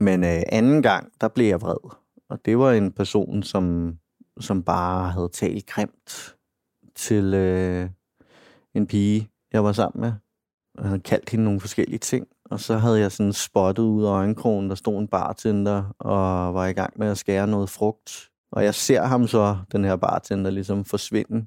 Men 0.00 0.24
øh, 0.24 0.42
anden 0.48 0.82
gang, 0.82 1.08
der 1.20 1.28
blev 1.28 1.46
jeg 1.46 1.60
vred. 1.60 1.90
Og 2.30 2.38
det 2.44 2.58
var 2.58 2.72
en 2.72 2.92
person, 2.92 3.42
som, 3.42 3.94
som 4.40 4.62
bare 4.62 5.10
havde 5.10 5.28
talt 5.28 5.66
grimt 5.66 6.36
til 6.94 7.34
øh, 7.34 7.90
en 8.74 8.86
pige, 8.86 9.30
jeg 9.52 9.64
var 9.64 9.72
sammen 9.72 10.00
med. 10.00 10.12
Jeg 10.78 10.84
havde 10.84 11.00
kaldt 11.00 11.30
hende 11.30 11.44
nogle 11.44 11.60
forskellige 11.60 11.98
ting. 11.98 12.26
Og 12.50 12.60
så 12.60 12.76
havde 12.76 13.00
jeg 13.00 13.12
sådan 13.12 13.32
spottet 13.32 13.82
ud 13.82 14.04
af 14.04 14.08
øjenkrogen, 14.08 14.68
der 14.68 14.74
stod 14.74 14.98
en 14.98 15.08
bartender 15.08 15.94
og 15.98 16.54
var 16.54 16.66
i 16.66 16.72
gang 16.72 16.92
med 16.98 17.06
at 17.06 17.18
skære 17.18 17.46
noget 17.46 17.70
frugt. 17.70 18.30
Og 18.52 18.64
jeg 18.64 18.74
ser 18.74 19.02
ham 19.02 19.26
så, 19.26 19.56
den 19.72 19.84
her 19.84 19.96
bartender, 19.96 20.50
ligesom 20.50 20.84
forsvinde. 20.84 21.46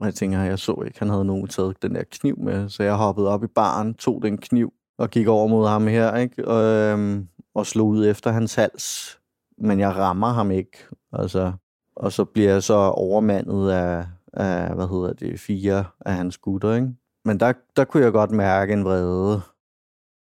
Og 0.00 0.06
jeg 0.06 0.14
tænker, 0.14 0.40
jeg 0.40 0.58
så 0.58 0.82
ikke, 0.86 0.98
han 0.98 1.08
havde 1.08 1.24
nogen 1.24 1.48
taget 1.48 1.82
den 1.82 1.94
der 1.94 2.02
kniv 2.10 2.38
med. 2.38 2.68
Så 2.68 2.82
jeg 2.82 2.94
hoppede 2.94 3.28
op 3.28 3.44
i 3.44 3.46
baren, 3.46 3.94
tog 3.94 4.22
den 4.22 4.38
kniv 4.38 4.72
og 4.98 5.10
gik 5.10 5.26
over 5.26 5.46
mod 5.46 5.68
ham 5.68 5.86
her, 5.86 6.16
ikke? 6.16 6.48
Og, 6.48 6.62
øhm, 6.62 7.28
og 7.54 7.66
slog 7.66 7.88
ud 7.88 8.06
efter 8.06 8.30
hans 8.30 8.54
hals. 8.54 9.18
Men 9.58 9.80
jeg 9.80 9.96
rammer 9.96 10.32
ham 10.32 10.50
ikke. 10.50 10.78
Altså, 11.12 11.52
og 11.96 12.12
så 12.12 12.24
bliver 12.24 12.52
jeg 12.52 12.62
så 12.62 12.74
overmandet 12.74 13.70
af, 13.70 14.06
af 14.32 14.74
hvad 14.74 14.88
hedder 14.88 15.12
det, 15.12 15.40
fire 15.40 15.84
af 16.00 16.14
hans 16.14 16.38
gutter, 16.38 16.74
ikke? 16.74 16.94
Men 17.24 17.40
der, 17.40 17.52
der 17.76 17.84
kunne 17.84 18.04
jeg 18.04 18.12
godt 18.12 18.30
mærke 18.30 18.72
en 18.72 18.84
vrede. 18.84 19.40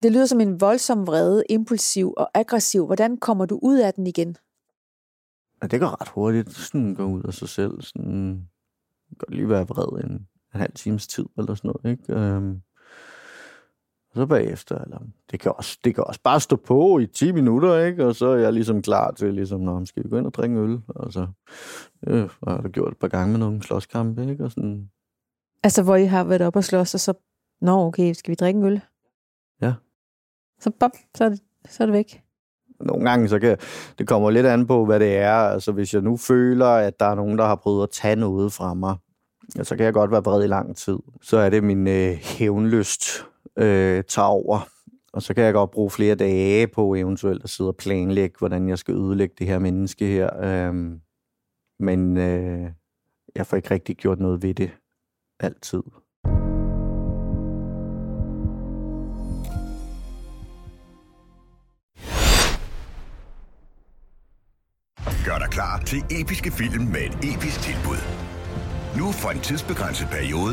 Det 0.02 0.12
lyder 0.12 0.26
som 0.26 0.40
en 0.40 0.60
voldsom 0.60 1.06
vrede, 1.06 1.44
impulsiv 1.50 2.14
og 2.16 2.30
aggressiv. 2.34 2.86
Hvordan 2.86 3.16
kommer 3.16 3.46
du 3.46 3.58
ud 3.62 3.78
af 3.78 3.94
den 3.94 4.06
igen? 4.06 4.36
Ja, 5.62 5.66
det 5.66 5.80
går 5.80 6.00
ret 6.00 6.08
hurtigt. 6.08 6.52
Sådan 6.52 6.94
gå 6.94 7.04
ud 7.04 7.22
af 7.22 7.34
sig 7.34 7.48
selv. 7.48 7.82
Sådan, 7.82 8.48
godt 9.18 9.34
lige 9.34 9.48
være 9.48 9.66
vred 9.68 10.04
en, 10.04 10.10
en 10.54 10.60
halv 10.60 10.72
times 10.72 11.06
tid 11.06 11.26
eller 11.38 11.54
sådan 11.54 11.72
noget. 11.74 11.98
Ikke? 11.98 12.14
Øhm, 12.14 12.62
og 14.14 14.20
så 14.20 14.26
bagefter, 14.26 14.78
eller, 14.78 14.98
det, 15.30 15.40
kan 15.40 15.52
også, 15.56 15.78
det 15.84 15.94
kan 15.94 16.04
også 16.04 16.20
bare 16.24 16.40
stå 16.40 16.56
på 16.56 16.98
i 16.98 17.06
10 17.06 17.32
minutter, 17.32 17.78
ikke? 17.78 18.06
og 18.06 18.14
så 18.14 18.26
er 18.26 18.36
jeg 18.36 18.52
ligesom 18.52 18.82
klar 18.82 19.10
til, 19.10 19.34
ligesom, 19.34 19.60
når 19.60 19.84
skal 19.84 20.04
vi 20.04 20.08
gå 20.08 20.18
ind 20.18 20.26
og 20.26 20.34
drikke 20.34 20.56
øl? 20.56 20.80
Og 20.88 21.12
så 21.12 21.26
øh, 22.06 22.30
har 22.48 22.60
jeg 22.62 22.70
gjort 22.70 22.92
et 22.92 22.98
par 22.98 23.08
gange 23.08 23.30
med 23.30 23.38
nogle 23.38 23.62
slåskampe, 23.62 24.30
ikke? 24.30 24.44
Og 24.44 24.50
sådan, 24.50 24.90
Altså, 25.62 25.82
hvor 25.82 25.96
I 25.96 26.04
har 26.04 26.24
været 26.24 26.40
op 26.40 26.56
og 26.56 26.64
slås, 26.64 26.94
og 26.94 27.00
så... 27.00 27.14
Nå, 27.60 27.86
okay, 27.86 28.12
skal 28.12 28.30
vi 28.30 28.34
drikke 28.34 28.58
en 28.58 28.64
øl? 28.64 28.80
Ja. 29.62 29.72
Så 30.60 30.70
bop, 30.80 30.90
så 31.14 31.24
er 31.24 31.28
det, 31.28 31.40
så 31.68 31.82
er 31.82 31.86
det 31.86 31.92
væk. 31.92 32.22
nogle 32.80 33.10
gange, 33.10 33.28
så 33.28 33.38
kan 33.38 33.58
det 33.98 34.08
kommer 34.08 34.30
lidt 34.30 34.46
an 34.46 34.66
på, 34.66 34.84
hvad 34.84 35.00
det 35.00 35.16
er. 35.16 35.34
Altså, 35.34 35.72
hvis 35.72 35.94
jeg 35.94 36.02
nu 36.02 36.16
føler, 36.16 36.66
at 36.66 37.00
der 37.00 37.06
er 37.06 37.14
nogen, 37.14 37.38
der 37.38 37.44
har 37.44 37.56
prøvet 37.56 37.82
at 37.82 37.90
tage 37.90 38.16
noget 38.16 38.52
fra 38.52 38.74
mig, 38.74 38.96
så 39.62 39.76
kan 39.76 39.84
jeg 39.84 39.92
godt 39.92 40.10
være 40.10 40.24
vred 40.24 40.44
i 40.44 40.46
lang 40.46 40.76
tid. 40.76 40.98
Så 41.22 41.36
er 41.36 41.50
det 41.50 41.64
min 41.64 41.86
øh, 41.86 42.14
hævnlyst 42.14 43.24
øh, 43.58 44.04
tager 44.08 44.28
over. 44.28 44.68
Og 45.12 45.22
så 45.22 45.34
kan 45.34 45.44
jeg 45.44 45.52
godt 45.52 45.70
bruge 45.70 45.90
flere 45.90 46.14
dage 46.14 46.66
på 46.66 46.94
eventuelt 46.94 47.44
at 47.44 47.50
sidde 47.50 47.70
og 47.70 47.76
planlægge, 47.76 48.36
hvordan 48.38 48.68
jeg 48.68 48.78
skal 48.78 48.94
ødelægge 48.94 49.34
det 49.38 49.46
her 49.46 49.58
menneske 49.58 50.06
her. 50.06 50.42
Øhm, 50.42 51.00
men 51.80 52.16
øh, 52.16 52.70
jeg 53.34 53.46
får 53.46 53.56
ikke 53.56 53.70
rigtig 53.70 53.96
gjort 53.96 54.20
noget 54.20 54.42
ved 54.42 54.54
det. 54.54 54.70
Altid. 55.40 55.82
Gør 65.26 65.38
dig 65.38 65.50
klar 65.50 65.82
til 65.86 65.98
episke 66.20 66.50
film 66.50 66.84
med 66.84 67.00
et 67.08 67.16
episk 67.30 67.58
tilbud. 67.68 68.00
Nu 68.98 69.06
for 69.12 69.30
en 69.30 69.40
tidsbegrænset 69.40 70.08
periode 70.16 70.52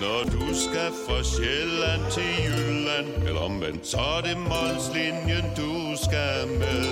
Når 0.00 0.20
du 0.34 0.54
skal 0.54 0.90
fra 1.06 1.18
Sjælland 1.22 2.02
til 2.16 2.30
Jylland 2.44 3.08
Eller 3.28 3.40
omvendt, 3.40 3.86
så 3.86 3.96
er 4.16 4.20
det 4.26 4.36
Molslinjen, 4.50 5.46
du 5.56 5.72
skal 6.04 6.48
med 6.60 6.84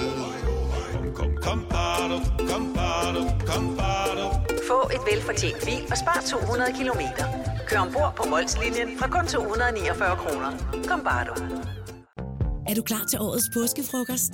Kom, 0.93 1.07
kom, 1.15 1.37
kom, 1.43 1.61
bado, 1.71 2.19
kom, 2.51 2.65
bado, 2.75 3.23
kom, 3.51 3.77
bado. 3.77 4.27
Få 4.69 4.81
et 4.95 5.03
velfortjent 5.11 5.65
bil 5.65 5.83
og 5.91 5.97
spar 6.03 6.21
200 6.27 6.73
kilometer. 6.79 7.25
Kør 7.69 7.79
ombord 7.79 8.13
på 8.17 8.29
Molslinjen 8.31 8.99
fra 8.99 9.07
kun 9.15 9.27
249 9.27 10.17
kroner. 10.23 10.51
Kom 10.89 11.01
bare 11.09 11.25
du. 11.29 11.35
Er 12.69 12.75
du 12.75 12.83
klar 12.83 13.05
til 13.11 13.19
årets 13.21 13.49
påskefrokost? 13.55 14.33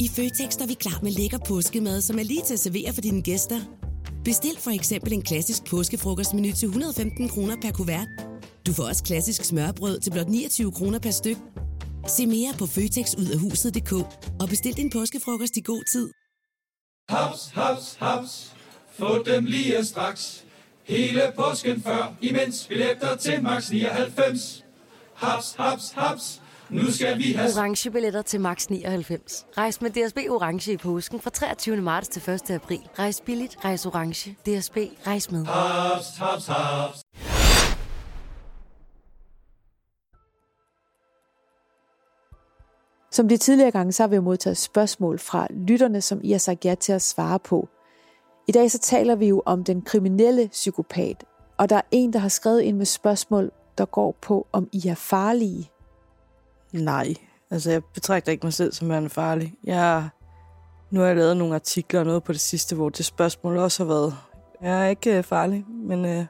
I 0.00 0.08
Føtex 0.16 0.50
er 0.56 0.66
vi 0.66 0.74
klar 0.74 0.98
med 1.02 1.10
lækker 1.10 1.38
påskemad, 1.48 2.00
som 2.00 2.18
er 2.18 2.22
lige 2.22 2.42
til 2.42 2.54
at 2.54 2.60
servere 2.60 2.92
for 2.94 3.00
dine 3.00 3.22
gæster. 3.22 3.83
Bestil 4.24 4.56
for 4.58 4.70
eksempel 4.70 5.12
en 5.12 5.22
klassisk 5.22 5.64
påskefrokostmenu 5.64 6.52
til 6.52 6.66
115 6.66 7.28
kroner 7.28 7.56
per 7.62 7.72
kuvert. 7.72 8.08
Du 8.66 8.72
får 8.72 8.84
også 8.84 9.04
klassisk 9.04 9.44
smørbrød 9.44 10.00
til 10.00 10.10
blot 10.10 10.28
29 10.28 10.72
kroner 10.72 10.98
per 10.98 11.10
styk. 11.10 11.36
Se 12.06 12.26
mere 12.26 12.52
på 12.58 12.66
føtexudafhuset.dk 12.66 13.92
og 14.40 14.48
bestil 14.48 14.76
din 14.76 14.90
påskefrokost 14.90 15.56
i 15.56 15.60
god 15.60 15.84
tid. 15.92 16.10
Haps, 17.08 17.50
haps, 17.54 17.96
haps. 18.00 18.54
Få 18.98 19.22
dem 19.22 19.44
lige 19.44 19.84
straks. 19.84 20.44
Hele 20.84 21.22
påsken 21.36 21.82
før, 21.82 22.14
imens 22.20 22.66
billetter 22.66 23.16
til 23.16 23.42
max 23.42 23.70
99. 23.70 24.64
Haps, 25.14 25.54
haps, 25.58 25.90
haps. 25.90 26.42
Nu 26.70 26.90
skal 26.90 27.18
vi 27.18 27.32
have... 27.32 27.50
Orange 27.56 27.90
billetter 27.90 28.22
til 28.22 28.40
max 28.40 28.66
99. 28.66 29.46
Rejs 29.58 29.80
med 29.80 29.90
DSB 29.90 30.18
Orange 30.30 30.72
i 30.72 30.76
påsken 30.76 31.20
fra 31.20 31.30
23. 31.30 31.76
marts 31.76 32.08
til 32.08 32.30
1. 32.30 32.50
april. 32.50 32.80
Rejs 32.98 33.20
billigt, 33.20 33.56
rejs 33.64 33.86
orange. 33.86 34.30
DSB, 34.30 34.76
rejs 35.06 35.30
med. 35.30 35.46
Haps, 35.46 36.16
haps, 36.16 36.46
haps. 36.46 37.00
Som 43.12 43.28
de 43.28 43.36
tidligere 43.36 43.70
gange, 43.70 43.92
så 43.92 44.02
har 44.02 44.08
vi 44.08 44.18
modtaget 44.18 44.56
spørgsmål 44.56 45.18
fra 45.18 45.46
lytterne, 45.50 46.00
som 46.00 46.20
I 46.22 46.30
har 46.30 46.38
sagt 46.38 46.64
ja 46.64 46.74
til 46.74 46.92
at 46.92 47.02
svare 47.02 47.38
på. 47.38 47.68
I 48.48 48.52
dag 48.52 48.70
så 48.70 48.78
taler 48.78 49.14
vi 49.14 49.26
jo 49.26 49.42
om 49.46 49.64
den 49.64 49.82
kriminelle 49.82 50.48
psykopat, 50.48 51.24
og 51.58 51.70
der 51.70 51.76
er 51.76 51.82
en, 51.90 52.12
der 52.12 52.18
har 52.18 52.28
skrevet 52.28 52.60
ind 52.60 52.76
med 52.76 52.86
spørgsmål, 52.86 53.50
der 53.78 53.84
går 53.84 54.16
på, 54.22 54.46
om 54.52 54.68
I 54.72 54.88
er 54.88 54.94
farlige. 54.94 55.70
Nej, 56.74 57.14
altså 57.50 57.70
jeg 57.70 57.82
betragter 57.84 58.32
ikke 58.32 58.46
mig 58.46 58.52
selv 58.52 58.72
som 58.72 58.88
værende 58.88 59.10
farlig. 59.10 59.54
Jeg, 59.64 60.08
nu 60.90 61.00
har 61.00 61.06
jeg 61.06 61.16
lavet 61.16 61.36
nogle 61.36 61.54
artikler 61.54 62.00
og 62.00 62.06
noget 62.06 62.24
på 62.24 62.32
det 62.32 62.40
sidste, 62.40 62.76
hvor 62.76 62.88
det 62.88 63.04
spørgsmål 63.04 63.58
også 63.58 63.84
har 63.84 63.88
været, 63.88 64.16
jeg 64.62 64.84
er 64.84 64.88
ikke 64.88 65.18
øh, 65.18 65.24
farlig, 65.24 65.64
men 65.68 66.04
øh, 66.04 66.26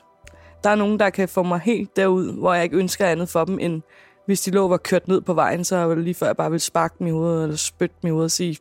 der 0.64 0.70
er 0.70 0.74
nogen, 0.74 0.98
der 0.98 1.11
kan 1.11 1.28
få 1.28 1.42
mig 1.42 1.61
helt 1.61 1.96
derud, 1.96 2.33
hvor 2.33 2.54
jeg 2.54 2.64
ikke 2.64 2.76
ønsker 2.76 3.07
andet 3.07 3.28
for 3.28 3.44
dem, 3.44 3.59
end 3.59 3.83
hvis 4.26 4.40
de 4.40 4.50
lå 4.50 4.68
var 4.68 4.76
kørt 4.76 5.09
ned 5.09 5.20
på 5.20 5.35
vejen, 5.35 5.64
så 5.64 5.76
var 5.76 5.94
det 5.94 6.04
lige 6.04 6.14
før 6.14 6.26
jeg 6.26 6.37
bare 6.37 6.50
ville 6.50 6.61
sparke 6.61 6.94
dem 6.98 7.07
i 7.07 7.11
hovedet, 7.11 7.42
eller 7.42 7.57
spytte 7.57 7.96
dem 8.02 8.09
i 8.09 8.11
hovedet 8.11 8.24
og 8.24 8.30
sige, 8.30 8.59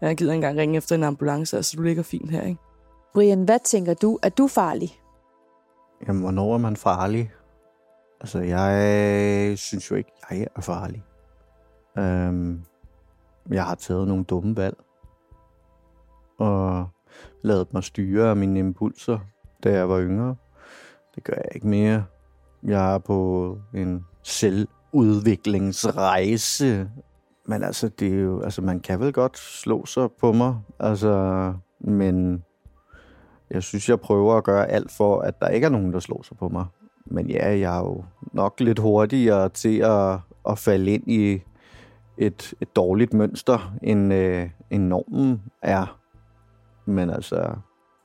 jeg 0.00 0.16
gider 0.16 0.32
engang 0.32 0.58
ringe 0.58 0.76
efter 0.76 0.94
en 0.94 1.04
ambulance, 1.04 1.56
altså 1.56 1.76
du 1.76 1.82
ligger 1.82 2.02
fint 2.02 2.30
her, 2.30 2.42
ikke? 2.42 2.60
Brian, 3.14 3.44
hvad 3.44 3.58
tænker 3.64 3.94
du? 3.94 4.18
Er 4.22 4.28
du 4.28 4.48
farlig? 4.48 4.98
Jamen, 6.08 6.22
hvornår 6.22 6.54
er 6.54 6.58
man 6.58 6.76
farlig? 6.76 7.30
Altså, 8.22 8.38
jeg 8.38 9.58
synes 9.58 9.90
jo 9.90 9.96
ikke, 9.96 10.12
jeg 10.30 10.46
er 10.56 10.60
farlig. 10.60 11.04
Øhm, 11.98 12.62
jeg 13.50 13.64
har 13.64 13.74
taget 13.74 14.08
nogle 14.08 14.24
dumme 14.24 14.56
valg. 14.56 14.76
Og 16.38 16.88
lavet 17.42 17.74
mig 17.74 17.84
styre 17.84 18.30
af 18.30 18.36
mine 18.36 18.58
impulser, 18.58 19.18
da 19.64 19.72
jeg 19.72 19.88
var 19.88 20.00
yngre. 20.00 20.36
Det 21.14 21.24
gør 21.24 21.34
jeg 21.34 21.48
ikke 21.54 21.66
mere. 21.66 22.04
Jeg 22.62 22.94
er 22.94 22.98
på 22.98 23.58
en 23.74 24.06
selvudviklingsrejse. 24.22 26.90
Men 27.46 27.62
altså, 27.62 27.88
det 27.88 28.12
er 28.12 28.20
jo, 28.20 28.42
altså, 28.42 28.62
man 28.62 28.80
kan 28.80 29.00
vel 29.00 29.12
godt 29.12 29.38
slå 29.38 29.86
sig 29.86 30.08
på 30.20 30.32
mig. 30.32 30.56
Altså, 30.78 31.54
men 31.80 32.44
jeg 33.50 33.62
synes, 33.62 33.88
jeg 33.88 34.00
prøver 34.00 34.36
at 34.36 34.44
gøre 34.44 34.68
alt 34.68 34.90
for, 34.90 35.20
at 35.20 35.40
der 35.40 35.48
ikke 35.48 35.64
er 35.64 35.70
nogen, 35.70 35.92
der 35.92 36.00
slår 36.00 36.22
sig 36.22 36.36
på 36.36 36.48
mig. 36.48 36.66
Men 37.06 37.30
ja, 37.30 37.58
jeg 37.58 37.76
er 37.76 37.80
jo 37.80 38.04
nok 38.32 38.60
lidt 38.60 38.78
hurtigere 38.78 39.48
til 39.48 39.78
at, 39.78 40.18
at 40.48 40.58
falde 40.58 40.90
ind 40.90 41.10
i 41.10 41.42
et, 42.18 42.54
et 42.60 42.76
dårligt 42.76 43.14
mønster, 43.14 43.74
end, 43.82 44.14
øh, 44.14 44.48
end 44.70 44.82
normen 44.82 45.42
er. 45.62 45.98
Men 46.86 47.10
altså, 47.10 47.54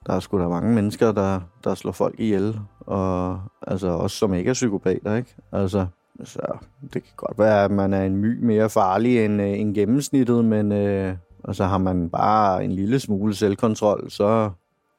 der 0.08 0.14
er 0.14 0.20
sgu 0.20 0.40
da 0.40 0.48
mange 0.48 0.76
mennesker, 0.76 1.12
der, 1.12 1.40
der 1.64 1.76
slår 1.76 1.92
folk 1.92 2.20
ihjel. 2.20 2.60
Og 2.80 3.42
altså 3.68 3.88
også 3.88 4.18
som 4.18 4.34
ikke 4.34 4.50
er 4.50 4.54
psykopater, 4.54 5.16
ikke? 5.16 5.36
Altså, 5.52 5.86
så 6.24 6.58
det 6.82 7.04
kan 7.04 7.14
godt 7.16 7.40
være, 7.40 7.64
at 7.64 7.72
man 7.72 7.94
er 7.94 8.04
en 8.04 8.18
my 8.18 8.46
mere 8.46 8.70
farlig 8.70 9.26
end, 9.26 9.42
øh, 9.42 9.60
end 9.60 9.76
gennemsnittet, 9.76 10.46
men 10.46 10.72
øh, 10.72 11.16
altså 11.48 11.64
har 11.64 11.78
man 11.78 12.10
bare 12.10 12.64
en 12.64 12.72
lille 12.72 13.00
smule 13.00 13.36
selvkontrol, 13.36 14.10
så, 14.10 14.52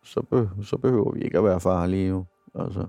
så, 0.05 0.23
be, 0.23 0.51
så 0.63 0.77
behøver 0.77 1.13
vi 1.13 1.21
ikke 1.21 1.39
at 1.39 1.45
være 1.45 1.61
farlige. 1.61 2.09
Jo. 2.09 2.25
Altså. 2.55 2.87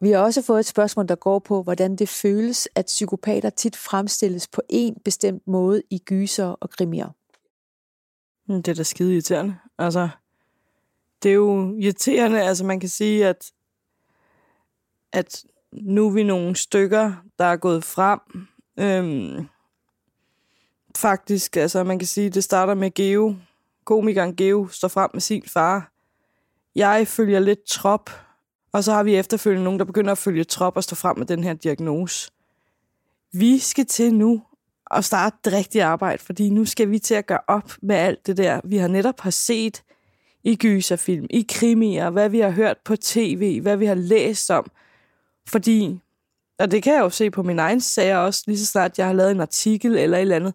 Vi 0.00 0.10
har 0.10 0.18
også 0.18 0.42
fået 0.42 0.60
et 0.60 0.66
spørgsmål, 0.66 1.08
der 1.08 1.14
går 1.14 1.38
på, 1.38 1.62
hvordan 1.62 1.96
det 1.96 2.08
føles, 2.08 2.68
at 2.74 2.86
psykopater 2.86 3.50
tit 3.50 3.76
fremstilles 3.76 4.48
på 4.48 4.62
en 4.68 4.96
bestemt 5.04 5.46
måde 5.46 5.82
i 5.90 5.98
gyser 5.98 6.46
og 6.46 6.70
krimier. 6.70 7.08
Hmm, 8.46 8.62
det 8.62 8.72
er 8.72 8.74
da 8.74 8.82
skide 8.82 9.12
irriterende. 9.12 9.58
Altså, 9.78 10.08
det 11.22 11.28
er 11.30 11.34
jo 11.34 11.76
irriterende. 11.78 12.42
Altså, 12.42 12.64
man 12.64 12.80
kan 12.80 12.88
sige, 12.88 13.26
at, 13.26 13.52
at 15.12 15.44
nu 15.72 16.06
er 16.06 16.12
vi 16.12 16.22
nogle 16.22 16.56
stykker, 16.56 17.12
der 17.38 17.44
er 17.44 17.56
gået 17.56 17.84
frem. 17.84 18.20
Øhm, 18.78 19.48
faktisk, 20.96 21.56
altså, 21.56 21.84
man 21.84 21.98
kan 21.98 22.08
sige, 22.08 22.30
det 22.30 22.44
starter 22.44 22.74
med 22.74 22.94
Geo. 22.94 23.36
Komikeren 23.84 24.36
Geo 24.36 24.68
står 24.68 24.88
frem 24.88 25.10
med 25.12 25.20
sin 25.20 25.42
far. 25.46 25.92
Jeg 26.74 27.08
følger 27.08 27.40
lidt 27.40 27.64
trop, 27.64 28.10
og 28.76 28.84
så 28.84 28.92
har 28.92 29.02
vi 29.02 29.16
efterfølgende 29.16 29.64
nogen, 29.64 29.78
der 29.78 29.84
begynder 29.84 30.12
at 30.12 30.18
følge 30.18 30.44
trop 30.44 30.76
og 30.76 30.84
stå 30.84 30.96
frem 30.96 31.18
med 31.18 31.26
den 31.26 31.44
her 31.44 31.54
diagnose. 31.54 32.30
Vi 33.32 33.58
skal 33.58 33.86
til 33.86 34.14
nu 34.14 34.42
at 34.90 35.04
starte 35.04 35.36
det 35.44 35.52
rigtige 35.52 35.84
arbejde, 35.84 36.22
fordi 36.22 36.50
nu 36.50 36.64
skal 36.64 36.90
vi 36.90 36.98
til 36.98 37.14
at 37.14 37.26
gøre 37.26 37.40
op 37.48 37.72
med 37.82 37.96
alt 37.96 38.26
det 38.26 38.36
der, 38.36 38.60
vi 38.64 38.76
har 38.76 38.88
netop 38.88 39.20
har 39.20 39.30
set 39.30 39.82
i 40.44 40.56
gyserfilm, 40.56 41.26
i 41.30 41.46
krimier, 41.48 42.10
hvad 42.10 42.28
vi 42.28 42.40
har 42.40 42.50
hørt 42.50 42.76
på 42.84 42.96
tv, 42.96 43.60
hvad 43.60 43.76
vi 43.76 43.86
har 43.86 43.94
læst 43.94 44.50
om. 44.50 44.66
Fordi, 45.48 46.00
og 46.58 46.70
det 46.70 46.82
kan 46.82 46.94
jeg 46.94 47.00
jo 47.00 47.10
se 47.10 47.30
på 47.30 47.42
min 47.42 47.58
egen 47.58 47.80
sager 47.80 48.16
også, 48.16 48.42
lige 48.46 48.58
så 48.58 48.66
snart 48.66 48.98
jeg 48.98 49.06
har 49.06 49.12
lavet 49.12 49.30
en 49.30 49.40
artikel 49.40 49.96
eller 49.96 50.16
et 50.16 50.22
eller 50.22 50.36
andet. 50.36 50.54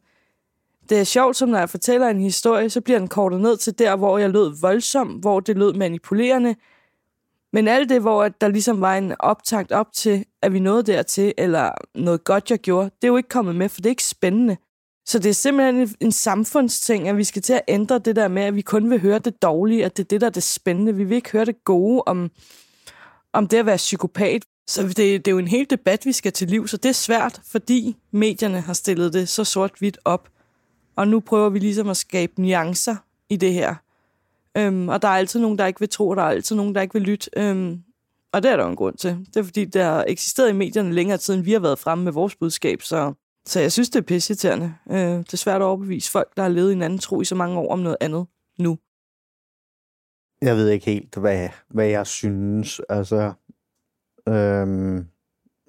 Det 0.90 1.00
er 1.00 1.04
sjovt, 1.04 1.36
som 1.36 1.50
når 1.50 1.60
jeg 1.60 1.70
fortæller 1.70 2.08
en 2.08 2.22
historie, 2.22 2.70
så 2.70 2.82
bliver 2.82 3.00
den 3.00 3.08
kortet 3.08 3.42
ned 3.42 3.58
til 3.58 3.80
der, 3.80 3.96
hvor 3.96 4.18
jeg 4.18 4.30
lød 4.30 4.62
voldsom, 4.62 5.08
hvor 5.08 5.40
det 5.40 5.58
lød 5.58 5.74
manipulerende. 5.74 6.56
Men 7.54 7.68
alt 7.68 7.90
det, 7.90 8.02
hvor 8.02 8.28
der 8.28 8.48
ligesom 8.48 8.82
var 8.82 8.98
en 8.98 9.14
optakt 9.20 9.72
op 9.72 9.94
til, 9.94 10.26
at 10.42 10.54
vi 10.54 10.60
nåede 10.60 10.84
dertil, 10.84 11.34
eller 11.38 11.72
noget 11.96 12.24
godt, 12.24 12.52
jeg 12.52 12.60
gjorde, 12.60 12.86
det 12.86 13.04
er 13.04 13.08
jo 13.08 13.18
ikke 13.18 13.30
kommet 13.30 13.56
med, 13.56 13.70
for 13.70 13.82
det 13.82 13.86
er 13.86 13.90
ikke 13.90 14.04
spændende. 14.04 14.58
Så 15.06 15.20
det 15.20 15.30
er 15.30 15.34
simpelthen 15.34 15.96
en 16.00 16.12
samfundsting, 16.12 17.08
at 17.08 17.18
vi 17.18 17.24
skal 17.24 17.42
til 17.42 17.54
at 17.54 17.62
ændre 17.68 18.00
det 18.00 18.16
der 18.16 18.28
med, 18.28 18.44
at 18.44 18.56
vi 18.56 18.62
kun 18.62 18.90
vil 18.90 19.00
høre 19.00 19.20
det 19.20 19.42
dårlige, 19.42 19.86
at 19.86 19.98
det 19.98 20.04
er 20.04 20.08
det, 20.08 20.22
der 20.22 20.28
er 20.28 20.32
det 20.32 20.44
spændende. 20.44 20.96
Vi 20.96 21.04
vil 21.04 21.16
ikke 21.16 21.32
høre 21.32 21.46
det 21.46 21.64
gode 21.64 22.04
om, 22.06 22.32
om 23.34 23.48
det 23.48 23.58
at 23.58 23.66
være 23.66 23.78
psykopat. 23.78 24.46
Så 24.68 24.84
det, 24.84 24.98
det 24.98 25.28
er 25.28 25.32
jo 25.32 25.38
en 25.38 25.48
hel 25.48 25.70
debat, 25.70 26.06
vi 26.06 26.12
skal 26.12 26.32
til 26.32 26.48
liv, 26.48 26.68
så 26.68 26.78
det 26.78 26.90
er 26.90 26.94
svært, 26.94 27.42
fordi 27.52 27.98
medierne 28.12 28.62
har 28.62 28.74
stillet 28.74 29.14
det 29.14 29.30
så 29.30 29.44
sort-hvidt 29.44 29.98
op. 30.06 30.30
Og 30.96 31.08
nu 31.08 31.20
prøver 31.20 31.50
vi 31.50 31.60
ligesom 31.60 31.90
at 31.90 31.98
skabe 31.98 32.42
nuancer 32.42 32.96
i 33.30 33.36
det 33.36 33.54
her. 33.54 33.76
Øhm, 34.58 34.90
og 34.90 35.02
der 35.02 35.08
er 35.08 35.12
altid 35.12 35.40
nogen, 35.40 35.58
der 35.58 35.66
ikke 35.66 35.80
vil 35.80 35.90
tro, 35.90 36.10
og 36.10 36.16
der 36.16 36.24
er 36.24 36.30
altid 36.30 36.56
nogen, 36.56 36.76
der 36.76 36.82
ikke 36.82 36.94
vil 36.94 37.02
lytte. 37.02 37.30
Øhm, 37.38 37.84
og 38.34 38.44
det 38.44 38.52
er 38.52 38.56
der 38.56 38.64
jo 38.64 38.70
en 38.70 38.76
grund 38.76 38.98
til. 38.98 39.18
Det 39.34 39.38
er 39.38 39.44
fordi, 39.44 39.66
der 39.66 39.84
har 39.84 40.06
eksisteret 40.08 40.50
i 40.50 40.54
medierne 40.54 40.94
længere 40.94 41.18
tid, 41.18 41.34
end 41.34 41.44
vi 41.44 41.52
har 41.52 41.60
været 41.60 41.80
fremme 41.80 42.04
med 42.04 42.12
vores 42.12 42.36
budskab. 42.36 42.82
Så, 42.82 43.14
så 43.46 43.60
jeg 43.60 43.72
synes, 43.72 43.90
det 43.90 44.00
er 44.00 44.04
pisseirriterende. 44.04 44.74
Øh, 44.92 44.98
det 44.98 45.34
er 45.34 45.38
svært 45.38 45.62
at 45.62 45.66
overbevise 45.66 46.12
folk, 46.12 46.38
der 46.38 46.44
har 46.44 46.50
levet 46.50 46.70
i 46.70 46.74
en 46.74 46.82
anden 46.82 47.00
tro 47.00 47.22
i 47.22 47.26
så 47.26 47.36
mange 47.36 47.60
år 47.60 47.72
om 47.72 47.80
noget 47.80 47.98
andet 48.02 48.26
nu. 48.60 48.78
Jeg 50.42 50.56
ved 50.56 50.70
ikke 50.70 50.86
helt, 50.86 51.16
hvad, 51.16 51.50
hvad 51.70 51.88
jeg 51.88 52.08
synes. 52.08 52.82
Altså, 52.90 53.34
øhm, 54.28 55.08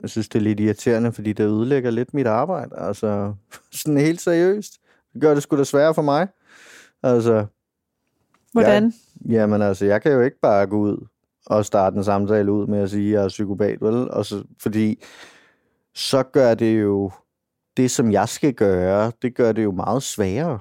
jeg 0.02 0.10
synes, 0.10 0.28
det 0.28 0.38
er 0.38 0.42
lidt 0.42 0.60
irriterende, 0.60 1.12
fordi 1.12 1.32
det 1.32 1.44
ødelægger 1.44 1.90
lidt 1.90 2.14
mit 2.14 2.26
arbejde. 2.26 2.78
Altså, 2.78 3.34
sådan 3.72 3.96
helt 3.96 4.20
seriøst. 4.20 4.78
Det 5.12 5.20
gør 5.20 5.34
det 5.34 5.42
sgu 5.42 5.56
da 5.56 5.64
sværere 5.64 5.94
for 5.94 6.02
mig. 6.02 6.28
Altså, 7.02 7.46
Hvordan? 8.52 8.84
Jeg, 8.84 9.30
jamen 9.30 9.62
altså, 9.62 9.84
jeg 9.84 10.02
kan 10.02 10.12
jo 10.12 10.20
ikke 10.20 10.40
bare 10.42 10.66
gå 10.66 10.76
ud 10.78 11.06
og 11.46 11.64
starte 11.64 11.96
en 11.96 12.04
samtale 12.04 12.52
ud 12.52 12.66
med 12.66 12.78
at 12.78 12.90
sige, 12.90 13.08
at 13.08 13.12
jeg 13.12 13.24
er 13.24 13.28
psykopat, 13.28 13.80
vel? 13.80 14.10
Og 14.10 14.26
så, 14.26 14.44
fordi 14.60 15.02
så 15.94 16.22
gør 16.22 16.54
det 16.54 16.82
jo 16.82 17.10
det, 17.76 17.90
som 17.90 18.12
jeg 18.12 18.28
skal 18.28 18.54
gøre, 18.54 19.12
det 19.22 19.34
gør 19.34 19.52
det 19.52 19.64
jo 19.64 19.72
meget 19.72 20.02
sværere. 20.02 20.58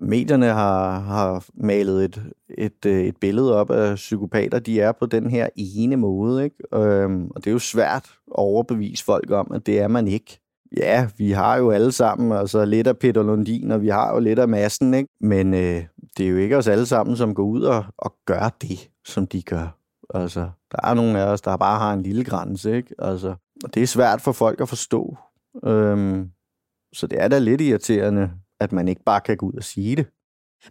Medierne 0.00 0.46
har, 0.46 1.00
har 1.00 1.44
malet 1.54 2.04
et, 2.04 2.22
et, 2.58 2.86
øh, 2.86 3.04
et 3.04 3.16
billede 3.16 3.56
op 3.56 3.70
af 3.70 3.94
psykopater, 3.94 4.58
de 4.58 4.80
er 4.80 4.92
på 4.92 5.06
den 5.06 5.30
her 5.30 5.48
ene 5.56 5.96
måde, 5.96 6.44
ikke? 6.44 6.56
Øhm, 6.74 7.26
og 7.30 7.44
det 7.44 7.46
er 7.46 7.52
jo 7.52 7.58
svært 7.58 8.04
at 8.04 8.34
overbevise 8.34 9.04
folk 9.04 9.30
om, 9.30 9.50
at 9.54 9.66
det 9.66 9.80
er 9.80 9.88
man 9.88 10.08
ikke. 10.08 10.40
Ja, 10.76 11.08
vi 11.18 11.30
har 11.30 11.56
jo 11.56 11.70
alle 11.70 11.92
sammen 11.92 12.32
altså 12.32 12.64
lidt 12.64 12.86
af 12.86 12.98
Peter 12.98 13.22
Lundin, 13.22 13.70
og 13.70 13.82
vi 13.82 13.88
har 13.88 14.14
jo 14.14 14.20
lidt 14.20 14.38
af 14.38 14.48
massen, 14.48 14.94
ikke? 14.94 15.08
Men 15.20 15.54
øh, 15.54 15.84
det 16.16 16.26
er 16.26 16.30
jo 16.30 16.36
ikke 16.36 16.56
os 16.56 16.68
alle 16.68 16.86
sammen, 16.86 17.16
som 17.16 17.34
går 17.34 17.42
ud 17.42 17.62
og, 17.62 17.84
og 17.98 18.16
gør 18.26 18.56
det, 18.60 18.90
som 19.04 19.26
de 19.26 19.42
gør. 19.42 19.78
Altså, 20.14 20.50
der 20.72 20.78
er 20.82 20.94
nogle 20.94 21.20
af 21.20 21.24
os, 21.24 21.40
der 21.40 21.56
bare 21.56 21.78
har 21.78 21.92
en 21.92 22.02
lille 22.02 22.24
grænse, 22.24 22.76
ikke? 22.76 22.94
Altså, 22.98 23.34
og 23.64 23.74
det 23.74 23.82
er 23.82 23.86
svært 23.86 24.20
for 24.20 24.32
folk 24.32 24.60
at 24.60 24.68
forstå. 24.68 25.16
Øhm, 25.64 26.30
så 26.92 27.06
det 27.06 27.22
er 27.22 27.28
da 27.28 27.38
lidt 27.38 27.60
irriterende, 27.60 28.30
at 28.60 28.72
man 28.72 28.88
ikke 28.88 29.02
bare 29.04 29.20
kan 29.20 29.36
gå 29.36 29.46
ud 29.46 29.52
og 29.52 29.64
sige 29.64 29.96
det. 29.96 30.06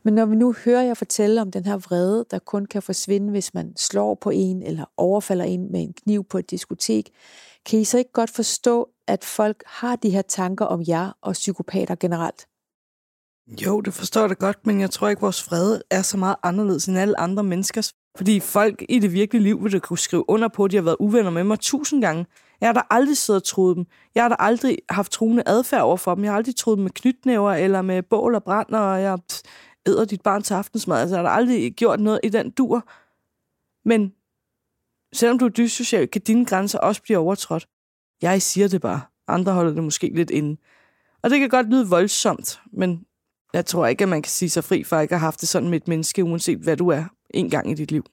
Men 0.03 0.13
når 0.13 0.25
vi 0.25 0.35
nu 0.35 0.55
hører 0.65 0.81
jer 0.81 0.93
fortælle 0.93 1.41
om 1.41 1.51
den 1.51 1.65
her 1.65 1.77
vrede, 1.77 2.25
der 2.31 2.39
kun 2.39 2.65
kan 2.65 2.81
forsvinde, 2.81 3.31
hvis 3.31 3.53
man 3.53 3.77
slår 3.77 4.15
på 4.15 4.29
en 4.29 4.61
eller 4.61 4.85
overfalder 4.97 5.45
en 5.45 5.71
med 5.71 5.81
en 5.81 5.93
kniv 5.93 6.23
på 6.23 6.37
et 6.37 6.51
diskotek, 6.51 7.09
kan 7.65 7.79
I 7.79 7.83
så 7.83 7.97
ikke 7.97 8.11
godt 8.11 8.29
forstå, 8.29 8.89
at 9.07 9.23
folk 9.23 9.63
har 9.65 9.95
de 9.95 10.09
her 10.09 10.21
tanker 10.21 10.65
om 10.65 10.83
jer 10.87 11.17
og 11.21 11.33
psykopater 11.33 11.95
generelt? 11.95 12.47
Jo, 13.47 13.81
det 13.81 13.93
forstår 13.93 14.21
jeg 14.21 14.29
da 14.29 14.33
godt, 14.33 14.65
men 14.67 14.81
jeg 14.81 14.91
tror 14.91 15.07
ikke, 15.07 15.21
vores 15.21 15.51
vrede 15.51 15.83
er 15.91 16.01
så 16.01 16.17
meget 16.17 16.35
anderledes 16.43 16.87
end 16.87 16.97
alle 16.97 17.19
andre 17.19 17.43
menneskers. 17.43 17.93
Fordi 18.17 18.39
folk 18.39 18.85
i 18.89 18.99
det 18.99 19.13
virkelige 19.13 19.43
liv 19.43 19.63
vil 19.63 19.71
da 19.73 19.79
kunne 19.79 19.97
skrive 19.97 20.29
under 20.29 20.47
på, 20.47 20.63
at 20.63 20.71
de 20.71 20.75
har 20.75 20.83
været 20.83 20.97
uvenner 20.99 21.31
med 21.31 21.43
mig 21.43 21.59
tusind 21.59 22.01
gange. 22.01 22.25
Jeg 22.61 22.67
har 22.69 22.73
da 22.73 22.81
aldrig 22.89 23.17
siddet 23.17 23.41
og 23.41 23.47
troet 23.47 23.77
dem. 23.77 23.85
Jeg 24.15 24.23
har 24.23 24.29
da 24.29 24.35
aldrig 24.39 24.77
haft 24.89 25.11
truende 25.11 25.43
adfærd 25.45 25.81
over 25.81 25.97
for 25.97 26.15
dem. 26.15 26.23
Jeg 26.23 26.31
har 26.31 26.37
aldrig 26.37 26.55
troet 26.55 26.77
dem 26.77 26.83
med 26.83 26.91
knytnæver 26.91 27.53
eller 27.53 27.81
med 27.81 28.03
bål 28.03 28.35
og 28.35 28.43
brand, 28.43 28.69
og 28.69 29.01
jeg 29.01 29.19
æder 29.87 30.05
dit 30.05 30.21
barn 30.21 30.43
til 30.43 30.53
aftensmad. 30.53 30.99
Altså, 30.99 31.15
jeg 31.15 31.23
har 31.23 31.29
da 31.29 31.35
aldrig 31.35 31.73
gjort 31.73 31.99
noget 31.99 32.19
i 32.23 32.29
den 32.29 32.51
dur. 32.51 32.89
Men 33.85 34.13
selvom 35.13 35.39
du 35.39 35.45
er 35.45 35.49
dyssocial, 35.49 36.07
kan 36.07 36.21
dine 36.21 36.45
grænser 36.45 36.79
også 36.79 37.01
blive 37.01 37.17
overtrådt. 37.17 37.67
Jeg 38.21 38.41
siger 38.41 38.67
det 38.67 38.81
bare. 38.81 39.01
Andre 39.27 39.53
holder 39.53 39.73
det 39.73 39.83
måske 39.83 40.11
lidt 40.15 40.29
inde. 40.29 40.61
Og 41.23 41.29
det 41.29 41.39
kan 41.39 41.49
godt 41.49 41.69
lyde 41.69 41.89
voldsomt, 41.89 42.59
men 42.73 43.05
jeg 43.55 43.65
tror 43.65 43.87
ikke, 43.87 44.03
at 44.03 44.09
man 44.09 44.21
kan 44.21 44.29
sige 44.29 44.49
sig 44.49 44.63
fri 44.63 44.83
for 44.83 44.99
ikke 44.99 45.13
at 45.13 45.19
have 45.19 45.25
haft 45.25 45.41
det 45.41 45.49
sådan 45.49 45.69
med 45.69 45.77
et 45.77 45.87
menneske, 45.87 46.23
uanset 46.23 46.59
hvad 46.59 46.77
du 46.77 46.87
er 46.87 47.03
en 47.29 47.49
gang 47.49 47.71
i 47.71 47.73
dit 47.73 47.91
liv. 47.91 48.05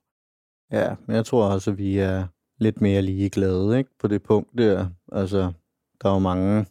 Ja, 0.72 0.94
men 1.06 1.16
jeg 1.16 1.26
tror 1.26 1.44
også, 1.44 1.70
at 1.70 1.78
vi 1.78 1.98
er 1.98 2.26
lidt 2.58 2.80
mere 2.80 3.02
ligeglade 3.02 3.78
ikke, 3.78 3.90
på 4.00 4.08
det 4.08 4.22
punkt 4.22 4.58
der. 4.58 4.86
Altså, 5.12 5.52
der 6.02 6.08
er 6.08 6.12
jo 6.12 6.18
mange, 6.18 6.66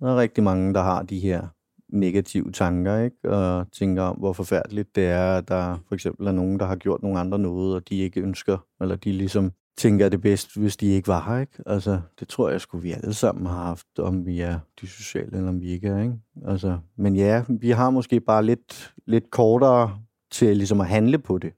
der 0.00 0.12
er 0.12 0.16
rigtig 0.16 0.44
mange, 0.44 0.74
der 0.74 0.82
har 0.82 1.02
de 1.02 1.20
her 1.20 1.46
negative 1.88 2.52
tanker, 2.52 2.98
ikke? 2.98 3.30
og 3.30 3.72
tænker 3.72 4.02
om, 4.02 4.16
hvor 4.16 4.32
forfærdeligt 4.32 4.96
det 4.96 5.04
er, 5.04 5.38
at 5.38 5.48
der 5.48 5.78
for 5.88 5.94
eksempel 5.94 6.26
er 6.26 6.32
nogen, 6.32 6.60
der 6.60 6.66
har 6.66 6.76
gjort 6.76 7.02
nogle 7.02 7.20
andre 7.20 7.38
noget, 7.38 7.74
og 7.74 7.88
de 7.88 7.98
ikke 7.98 8.20
ønsker, 8.20 8.58
eller 8.80 8.96
de 8.96 9.12
ligesom 9.12 9.52
tænker 9.78 10.08
det 10.08 10.20
bedst, 10.20 10.58
hvis 10.58 10.76
de 10.76 10.86
ikke 10.86 11.08
var 11.08 11.24
her. 11.30 11.40
Ikke? 11.40 11.52
Altså, 11.66 12.00
det 12.20 12.28
tror 12.28 12.50
jeg 12.50 12.60
skulle 12.60 12.82
vi 12.82 12.92
alle 12.92 13.14
sammen 13.14 13.46
har 13.46 13.64
haft, 13.64 13.98
om 13.98 14.26
vi 14.26 14.40
er 14.40 14.58
sociale, 14.84 15.36
eller 15.36 15.48
om 15.48 15.60
vi 15.60 15.70
ikke 15.70 15.88
er. 15.88 16.02
Ikke? 16.02 16.14
Altså, 16.46 16.78
men 16.96 17.16
ja, 17.16 17.44
vi 17.48 17.70
har 17.70 17.90
måske 17.90 18.20
bare 18.20 18.44
lidt, 18.44 18.94
lidt 19.06 19.30
kortere 19.30 19.98
til 20.30 20.56
ligesom 20.56 20.80
at 20.80 20.86
handle 20.86 21.18
på 21.18 21.38
det. 21.38 21.52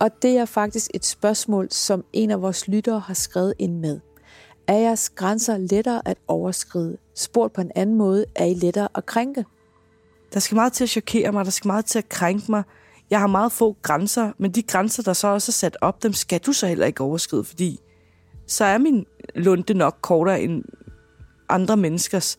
Og 0.00 0.10
det 0.22 0.38
er 0.38 0.44
faktisk 0.44 0.90
et 0.94 1.04
spørgsmål, 1.04 1.68
som 1.70 2.04
en 2.12 2.30
af 2.30 2.42
vores 2.42 2.68
lyttere 2.68 3.00
har 3.00 3.14
skrevet 3.14 3.54
ind 3.58 3.78
med. 3.78 4.00
Er 4.66 4.76
jeres 4.76 5.10
grænser 5.10 5.58
lettere 5.58 6.08
at 6.08 6.18
overskride? 6.28 6.96
Spurgt 7.14 7.52
på 7.52 7.60
en 7.60 7.70
anden 7.74 7.96
måde, 7.96 8.24
er 8.36 8.44
I 8.44 8.54
lettere 8.54 8.88
at 8.94 9.06
krænke? 9.06 9.44
Der 10.34 10.40
skal 10.40 10.54
meget 10.54 10.72
til 10.72 10.84
at 10.84 10.90
chokere 10.90 11.32
mig, 11.32 11.44
der 11.44 11.50
skal 11.50 11.68
meget 11.68 11.84
til 11.84 11.98
at 11.98 12.08
krænke 12.08 12.50
mig. 12.50 12.62
Jeg 13.10 13.20
har 13.20 13.26
meget 13.26 13.52
få 13.52 13.76
grænser, 13.82 14.32
men 14.38 14.50
de 14.50 14.62
grænser, 14.62 15.02
der 15.02 15.12
så 15.12 15.28
også 15.28 15.50
er 15.50 15.52
sat 15.52 15.76
op, 15.80 16.02
dem 16.02 16.12
skal 16.12 16.40
du 16.40 16.52
så 16.52 16.66
heller 16.66 16.86
ikke 16.86 17.02
overskride, 17.02 17.44
fordi 17.44 17.80
så 18.46 18.64
er 18.64 18.78
min 18.78 19.06
lunde 19.34 19.74
nok 19.74 19.98
kortere 20.00 20.42
end 20.42 20.64
andre 21.48 21.76
menneskers. 21.76 22.38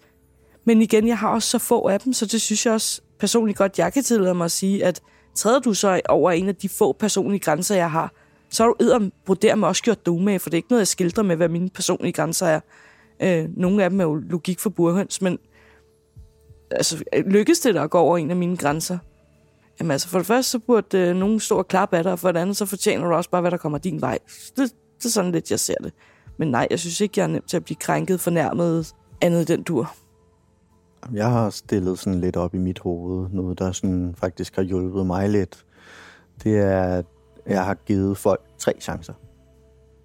Men 0.66 0.82
igen, 0.82 1.08
jeg 1.08 1.18
har 1.18 1.30
også 1.30 1.50
så 1.50 1.58
få 1.58 1.88
af 1.88 2.00
dem, 2.00 2.14
så 2.14 2.26
det 2.26 2.42
synes 2.42 2.66
jeg 2.66 2.74
også 2.74 3.02
personligt 3.20 3.58
godt, 3.58 3.80
jeg 3.80 3.94
kan 3.94 4.04
tillade 4.04 4.34
mig 4.34 4.46
at 4.46 4.52
sige, 4.52 4.86
at 4.86 5.02
træder 5.36 5.60
du 5.60 5.74
så 5.74 6.02
over 6.10 6.32
en 6.32 6.48
af 6.48 6.56
de 6.56 6.70
få 6.70 6.92
personlige 6.92 7.40
grænser, 7.40 7.76
jeg 7.76 7.92
har, 7.92 8.14
så 8.50 8.64
har 8.64 8.68
du 8.70 8.76
edder 8.80 9.10
vurderet 9.28 9.60
mig 9.60 9.70
også 9.70 9.84
gjort 9.84 10.06
du 10.06 10.18
med, 10.18 10.40
for 10.40 10.50
det 10.50 10.56
er 10.56 10.60
ikke 10.60 10.72
noget, 10.72 10.82
jeg 10.82 10.88
skildrer 10.88 11.24
med, 11.24 11.36
hvad 11.36 11.50
mine 11.50 11.70
personlige 11.70 12.14
grænser 12.14 12.46
er. 12.46 12.60
Øh, 13.20 13.50
nogle 13.58 13.84
af 13.84 13.90
dem 13.90 14.00
er 14.00 14.04
jo 14.04 14.16
logik 14.16 14.60
for 14.60 14.70
burhøns, 14.70 15.22
men 15.22 15.40
altså, 16.72 17.04
lykkes 17.26 17.60
det 17.60 17.76
der 17.76 17.82
at 17.82 17.90
gå 17.90 17.98
over 17.98 18.18
en 18.18 18.30
af 18.30 18.36
mine 18.36 18.58
grænser? 18.58 18.98
Jamen 19.80 19.92
altså, 19.92 20.08
for 20.08 20.18
det 20.18 20.28
første, 20.28 20.52
så 20.52 20.60
burde 20.60 20.98
øh, 20.98 21.16
nogen 21.16 21.40
stå 21.40 21.58
og 21.58 21.68
klappe 21.68 21.98
af 21.98 22.04
dig, 22.04 22.12
og 22.12 22.20
for 22.20 22.32
det 22.32 22.40
andet, 22.40 22.58
så 22.58 22.66
fortjener 22.66 23.08
du 23.08 23.14
også 23.14 23.30
bare, 23.30 23.42
hvad 23.42 23.52
der 23.52 23.58
kommer 23.58 23.78
din 23.78 24.02
vej. 24.02 24.20
Det, 24.58 24.74
det 24.98 25.06
er 25.06 25.10
sådan 25.10 25.32
lidt, 25.32 25.52
jeg 25.52 25.60
ser 25.60 25.76
det. 25.84 25.94
Men 26.38 26.48
nej, 26.48 26.68
jeg 26.70 26.80
synes 26.80 27.02
ikke, 27.02 27.20
jeg 27.20 27.24
er 27.24 27.28
nemt 27.28 27.50
til 27.50 27.58
at 27.58 27.64
blive 27.64 27.78
krænket, 27.78 28.20
fornærmet, 28.20 28.94
andet 29.22 29.48
den 29.48 29.64
dur. 29.64 29.92
Jeg 31.14 31.32
har 31.32 31.50
stillet 31.50 32.00
sådan 32.00 32.22
lidt 32.22 32.38
op 32.38 32.54
i 32.54 32.58
mit 32.58 32.80
hoved, 32.80 33.30
noget 33.32 33.60
der 33.60 33.72
sådan 33.72 34.16
faktisk 34.18 34.56
har 34.56 34.64
hjulpet 34.64 35.06
mig 35.06 35.30
lidt. 35.30 35.66
Det 36.44 36.58
er, 36.58 36.84
at 36.84 37.06
jeg 37.48 37.66
har 37.66 37.74
givet 37.74 38.18
folk 38.18 38.42
tre 38.58 38.74
chancer. 38.80 39.14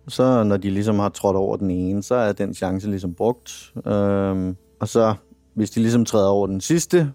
Så 0.08 0.42
når 0.44 0.56
de 0.56 0.70
ligesom 0.70 0.98
har 0.98 1.08
trådt 1.08 1.36
over 1.36 1.56
den 1.56 1.70
ene, 1.70 2.02
så 2.02 2.14
er 2.14 2.32
den 2.32 2.54
chance 2.54 2.90
ligesom 2.90 3.14
brugt. 3.14 3.72
Øhm, 3.86 4.56
og 4.80 4.88
så 4.88 5.14
hvis 5.54 5.70
de 5.70 5.80
ligesom 5.80 6.04
træder 6.04 6.28
over 6.28 6.46
den 6.46 6.60
sidste, 6.60 7.12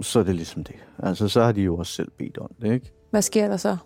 så 0.00 0.18
er 0.18 0.22
det 0.22 0.34
ligesom 0.34 0.64
det. 0.64 0.76
Altså, 0.98 1.28
så 1.28 1.42
har 1.42 1.52
de 1.52 1.62
jo 1.62 1.76
også 1.76 1.92
selv 1.92 2.10
bedt 2.18 2.38
om 2.38 2.50
det, 2.60 2.72
ikke? 2.72 2.92
Hvad 3.10 3.22
sker 3.22 3.48
der 3.48 3.56
så? 3.56 3.76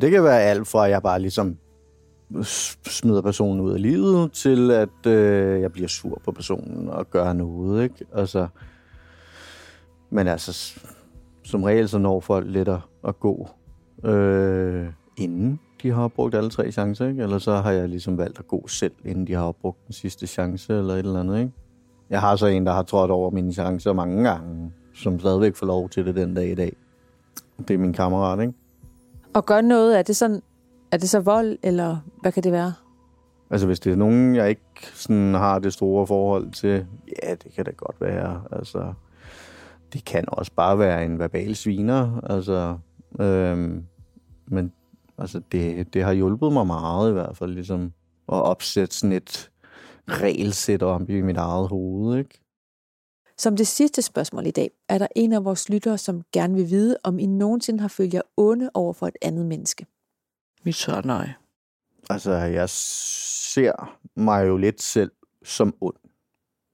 Det 0.00 0.10
kan 0.10 0.24
være 0.24 0.42
alt 0.42 0.68
fra, 0.68 0.84
at 0.84 0.90
jeg 0.90 1.02
bare 1.02 1.20
ligesom 1.20 1.56
smider 2.86 3.22
personen 3.22 3.60
ud 3.60 3.72
af 3.72 3.82
livet, 3.82 4.32
til 4.32 4.70
at 4.70 5.06
øh, 5.06 5.60
jeg 5.60 5.72
bliver 5.72 5.88
sur 5.88 6.20
på 6.24 6.32
personen 6.32 6.88
og 6.88 7.10
gør 7.10 7.32
noget, 7.32 7.82
ikke? 7.82 8.04
Altså, 8.14 8.46
men 10.10 10.28
altså, 10.28 10.80
som 11.44 11.62
regel 11.62 11.88
så 11.88 11.98
når 11.98 12.20
folk 12.20 12.46
lidt 12.48 12.68
at, 12.68 12.80
at 13.08 13.20
gå, 13.20 13.48
øh, 14.04 14.86
inden 15.16 15.60
de 15.82 15.90
har 15.90 16.08
brugt 16.08 16.34
alle 16.34 16.50
tre 16.50 16.72
chancer, 16.72 17.08
ikke? 17.08 17.22
Eller 17.22 17.38
så 17.38 17.54
har 17.56 17.70
jeg 17.70 17.88
ligesom 17.88 18.18
valgt 18.18 18.38
at 18.38 18.48
gå 18.48 18.68
selv, 18.68 18.92
inden 19.04 19.26
de 19.26 19.34
har 19.34 19.52
brugt 19.52 19.86
den 19.86 19.92
sidste 19.92 20.26
chance, 20.26 20.78
eller 20.78 20.94
et 20.94 20.98
eller 20.98 21.20
andet, 21.20 21.38
ikke? 21.38 21.52
Jeg 22.10 22.20
har 22.20 22.36
så 22.36 22.46
en, 22.46 22.66
der 22.66 22.72
har 22.72 22.82
trådt 22.82 23.10
over 23.10 23.30
mine 23.30 23.52
chancer 23.52 23.92
mange 23.92 24.24
gange, 24.24 24.72
som 24.96 25.20
stadigvæk 25.20 25.56
får 25.56 25.66
lov 25.66 25.88
til 25.88 26.06
det 26.06 26.14
den 26.14 26.34
dag 26.34 26.50
i 26.50 26.54
dag. 26.54 26.76
Det 27.68 27.74
er 27.74 27.78
min 27.78 27.92
kammerat, 27.92 28.40
ikke? 28.40 28.52
Og 29.34 29.46
gør 29.46 29.60
noget, 29.60 29.98
er 29.98 30.02
det, 30.02 30.16
sådan, 30.16 30.42
er 30.90 30.96
det 30.96 31.08
så 31.08 31.20
vold, 31.20 31.58
eller 31.62 31.96
hvad 32.20 32.32
kan 32.32 32.42
det 32.42 32.52
være? 32.52 32.72
Altså, 33.50 33.66
hvis 33.66 33.80
det 33.80 33.92
er 33.92 33.96
nogen, 33.96 34.34
jeg 34.34 34.48
ikke 34.48 34.62
sådan 34.94 35.34
har 35.34 35.58
det 35.58 35.72
store 35.72 36.06
forhold 36.06 36.50
til, 36.50 36.86
ja, 37.22 37.30
det 37.30 37.52
kan 37.54 37.64
da 37.64 37.70
godt 37.70 38.00
være. 38.00 38.42
Altså, 38.52 38.92
det 39.92 40.04
kan 40.04 40.24
også 40.28 40.52
bare 40.56 40.78
være 40.78 41.04
en 41.04 41.18
verbal 41.18 41.56
sviner. 41.56 42.20
Altså, 42.30 42.78
øhm, 43.20 43.84
men 44.46 44.72
altså, 45.18 45.40
det, 45.52 45.94
det 45.94 46.02
har 46.02 46.12
hjulpet 46.12 46.52
mig 46.52 46.66
meget 46.66 47.10
i 47.10 47.12
hvert 47.12 47.36
fald, 47.36 47.52
ligesom 47.52 47.92
at 48.28 48.42
opsætte 48.42 48.96
sådan 48.96 49.12
et 49.12 49.50
regelsæt 50.08 50.82
om 50.82 51.06
i 51.08 51.20
mit 51.20 51.36
eget 51.36 51.68
hoved, 51.68 52.18
ikke? 52.18 52.45
Som 53.38 53.56
det 53.56 53.66
sidste 53.66 54.02
spørgsmål 54.02 54.46
i 54.46 54.50
dag, 54.50 54.70
er 54.88 54.98
der 54.98 55.06
en 55.16 55.32
af 55.32 55.44
vores 55.44 55.68
lyttere, 55.68 55.98
som 55.98 56.22
gerne 56.32 56.54
vil 56.54 56.70
vide, 56.70 56.96
om 57.04 57.18
I 57.18 57.26
nogensinde 57.26 57.80
har 57.80 57.88
følt 57.88 58.14
jer 58.14 58.22
onde 58.36 58.70
over 58.74 58.92
for 58.92 59.06
et 59.06 59.16
andet 59.22 59.46
menneske. 59.46 59.86
Vi 60.62 60.72
tør 60.72 61.02
nej. 61.02 61.30
Altså, 62.10 62.32
jeg 62.32 62.68
ser 62.68 63.98
mig 64.16 64.46
jo 64.46 64.56
lidt 64.56 64.82
selv 64.82 65.12
som 65.44 65.74
ond. 65.80 65.96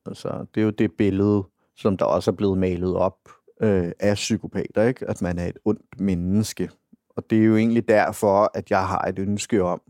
Altså, 0.07 0.47
det 0.55 0.61
er 0.61 0.65
jo 0.65 0.71
det 0.71 0.93
billede, 0.93 1.45
som 1.77 1.97
der 1.97 2.05
også 2.05 2.31
er 2.31 2.35
blevet 2.35 2.59
malet 2.59 2.97
op 2.97 3.29
øh, 3.61 3.93
af 4.01 4.15
psykopater, 4.15 4.83
ikke? 4.83 5.09
At 5.09 5.23
man 5.23 5.39
er 5.39 5.47
et 5.47 5.59
ondt 5.65 6.01
menneske. 6.01 6.71
Og 7.09 7.31
det 7.31 7.39
er 7.39 7.45
jo 7.45 7.57
egentlig 7.57 7.89
derfor, 7.89 8.51
at 8.55 8.71
jeg 8.71 8.87
har 8.87 9.01
et 9.01 9.19
ønske 9.19 9.63
om 9.63 9.81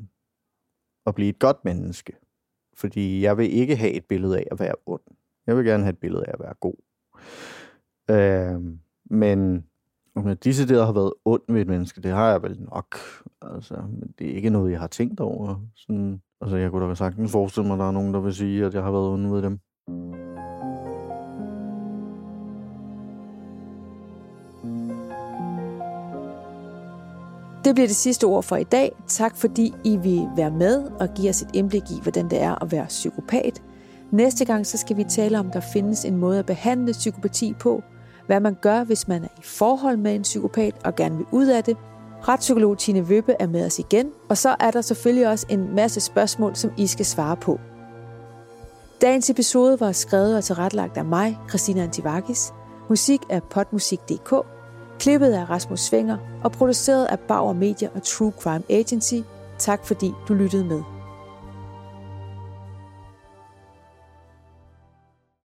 at 1.07 1.15
blive 1.15 1.29
et 1.29 1.39
godt 1.39 1.65
menneske. 1.65 2.17
Fordi 2.75 3.23
jeg 3.23 3.39
vil 3.39 3.53
ikke 3.53 3.77
have 3.77 3.93
et 3.93 4.05
billede 4.05 4.39
af 4.39 4.47
at 4.51 4.61
være 4.61 4.75
ond. 4.87 5.03
Jeg 5.47 5.57
vil 5.57 5.65
gerne 5.65 5.83
have 5.83 5.93
et 5.93 5.99
billede 5.99 6.25
af 6.27 6.33
at 6.33 6.41
være 6.41 6.55
god. 6.61 6.75
Øh, 8.11 8.79
men 9.11 9.65
om 10.15 10.37
disse 10.37 10.69
der 10.69 10.85
har 10.85 10.93
været 10.93 11.13
ond 11.25 11.43
ved 11.49 11.61
et 11.61 11.69
menneske, 11.69 12.01
det 12.01 12.11
har 12.11 12.31
jeg 12.31 12.43
vel 12.43 12.61
nok. 12.61 12.97
Altså, 13.43 13.75
men 13.75 14.15
det 14.19 14.31
er 14.31 14.35
ikke 14.35 14.51
noget, 14.51 14.73
jeg 14.73 14.81
har 14.81 14.87
tænkt 14.87 15.21
over. 15.21 15.61
Sådan, 15.77 16.23
altså, 16.41 16.57
jeg 16.57 16.71
kunne 16.71 16.89
da 16.89 16.95
sagtens 16.95 17.33
forestille 17.33 17.67
mig, 17.67 17.75
at 17.75 17.81
der 17.81 17.87
er 17.87 17.93
nogen, 17.93 18.15
der 18.15 18.21
vil 18.21 18.35
sige, 18.35 18.65
at 18.65 18.75
jeg 18.75 18.83
har 18.83 18.91
været 18.91 19.09
ond 19.09 19.31
ved 19.31 19.43
dem. 19.43 19.59
Det 27.65 27.75
bliver 27.75 27.87
det 27.87 27.97
sidste 27.97 28.25
ord 28.25 28.43
for 28.43 28.57
i 28.57 28.65
dag. 28.65 28.93
Tak 29.07 29.37
fordi 29.37 29.75
I 29.85 29.97
vil 29.97 30.29
være 30.37 30.51
med 30.51 30.91
og 31.01 31.09
give 31.17 31.29
os 31.29 31.43
et 31.43 31.49
indblik 31.55 31.83
i, 31.91 32.01
hvordan 32.03 32.31
det 32.31 32.43
er 32.43 32.63
at 32.63 32.73
være 32.73 32.87
psykopat. 32.87 33.63
Næste 34.13 34.45
gang 34.45 34.67
så 34.67 34.79
skal 34.79 34.97
vi 34.97 35.05
tale 35.05 35.39
om, 35.39 35.51
der 35.51 35.61
findes 35.61 36.05
en 36.05 36.17
måde 36.17 36.39
at 36.39 36.47
behandle 36.47 36.93
psykopati 36.93 37.55
på, 37.61 37.83
hvad 38.27 38.41
man 38.41 38.57
gør, 38.63 38.85
hvis 38.85 39.09
man 39.09 39.25
er 39.25 39.29
i 39.39 39.43
forhold 39.43 39.97
med 39.97 40.15
en 40.15 40.23
psykopat 40.23 40.75
og 40.85 40.97
gerne 40.97 41.17
vil 41.17 41.27
ud 41.33 41.47
af 41.47 41.65
det. 41.65 41.77
Retspsykolog 42.29 42.79
Tine 42.79 43.09
Vøbe 43.09 43.35
er 43.39 43.47
med 43.47 43.67
os 43.67 43.79
igen, 43.79 44.11
og 44.29 44.39
så 44.39 44.57
er 44.61 44.71
der 44.71 44.81
selvfølgelig 44.81 45.29
også 45.29 45.47
en 45.49 45.75
masse 45.75 46.01
spørgsmål, 46.01 46.57
som 46.57 46.71
I 46.77 46.87
skal 46.87 47.07
svare 47.07 47.37
på. 47.37 47.61
Dagens 49.01 49.31
episode 49.31 49.81
var 49.81 49.93
skrevet 49.93 50.37
og 50.37 50.45
tilrettelagt 50.45 50.97
af 50.97 51.05
mig, 51.05 51.39
Christina 51.49 51.83
Antivakis. 51.83 52.53
Musik 52.89 53.21
er 53.29 53.41
potmusik.dk. 53.41 54.35
Klippet 54.99 55.33
af 55.33 55.51
Rasmus 55.51 55.81
Svinger 55.81 56.17
og 56.45 56.53
produceret 56.53 57.05
af 57.05 57.19
Bauer 57.19 57.53
Media 57.53 57.89
og 57.95 58.03
True 58.03 58.33
Crime 58.41 58.65
Agency. 58.69 59.15
Tak 59.59 59.87
fordi 59.87 60.13
du 60.29 60.35
lyttede 60.35 60.65
med. 60.65 60.92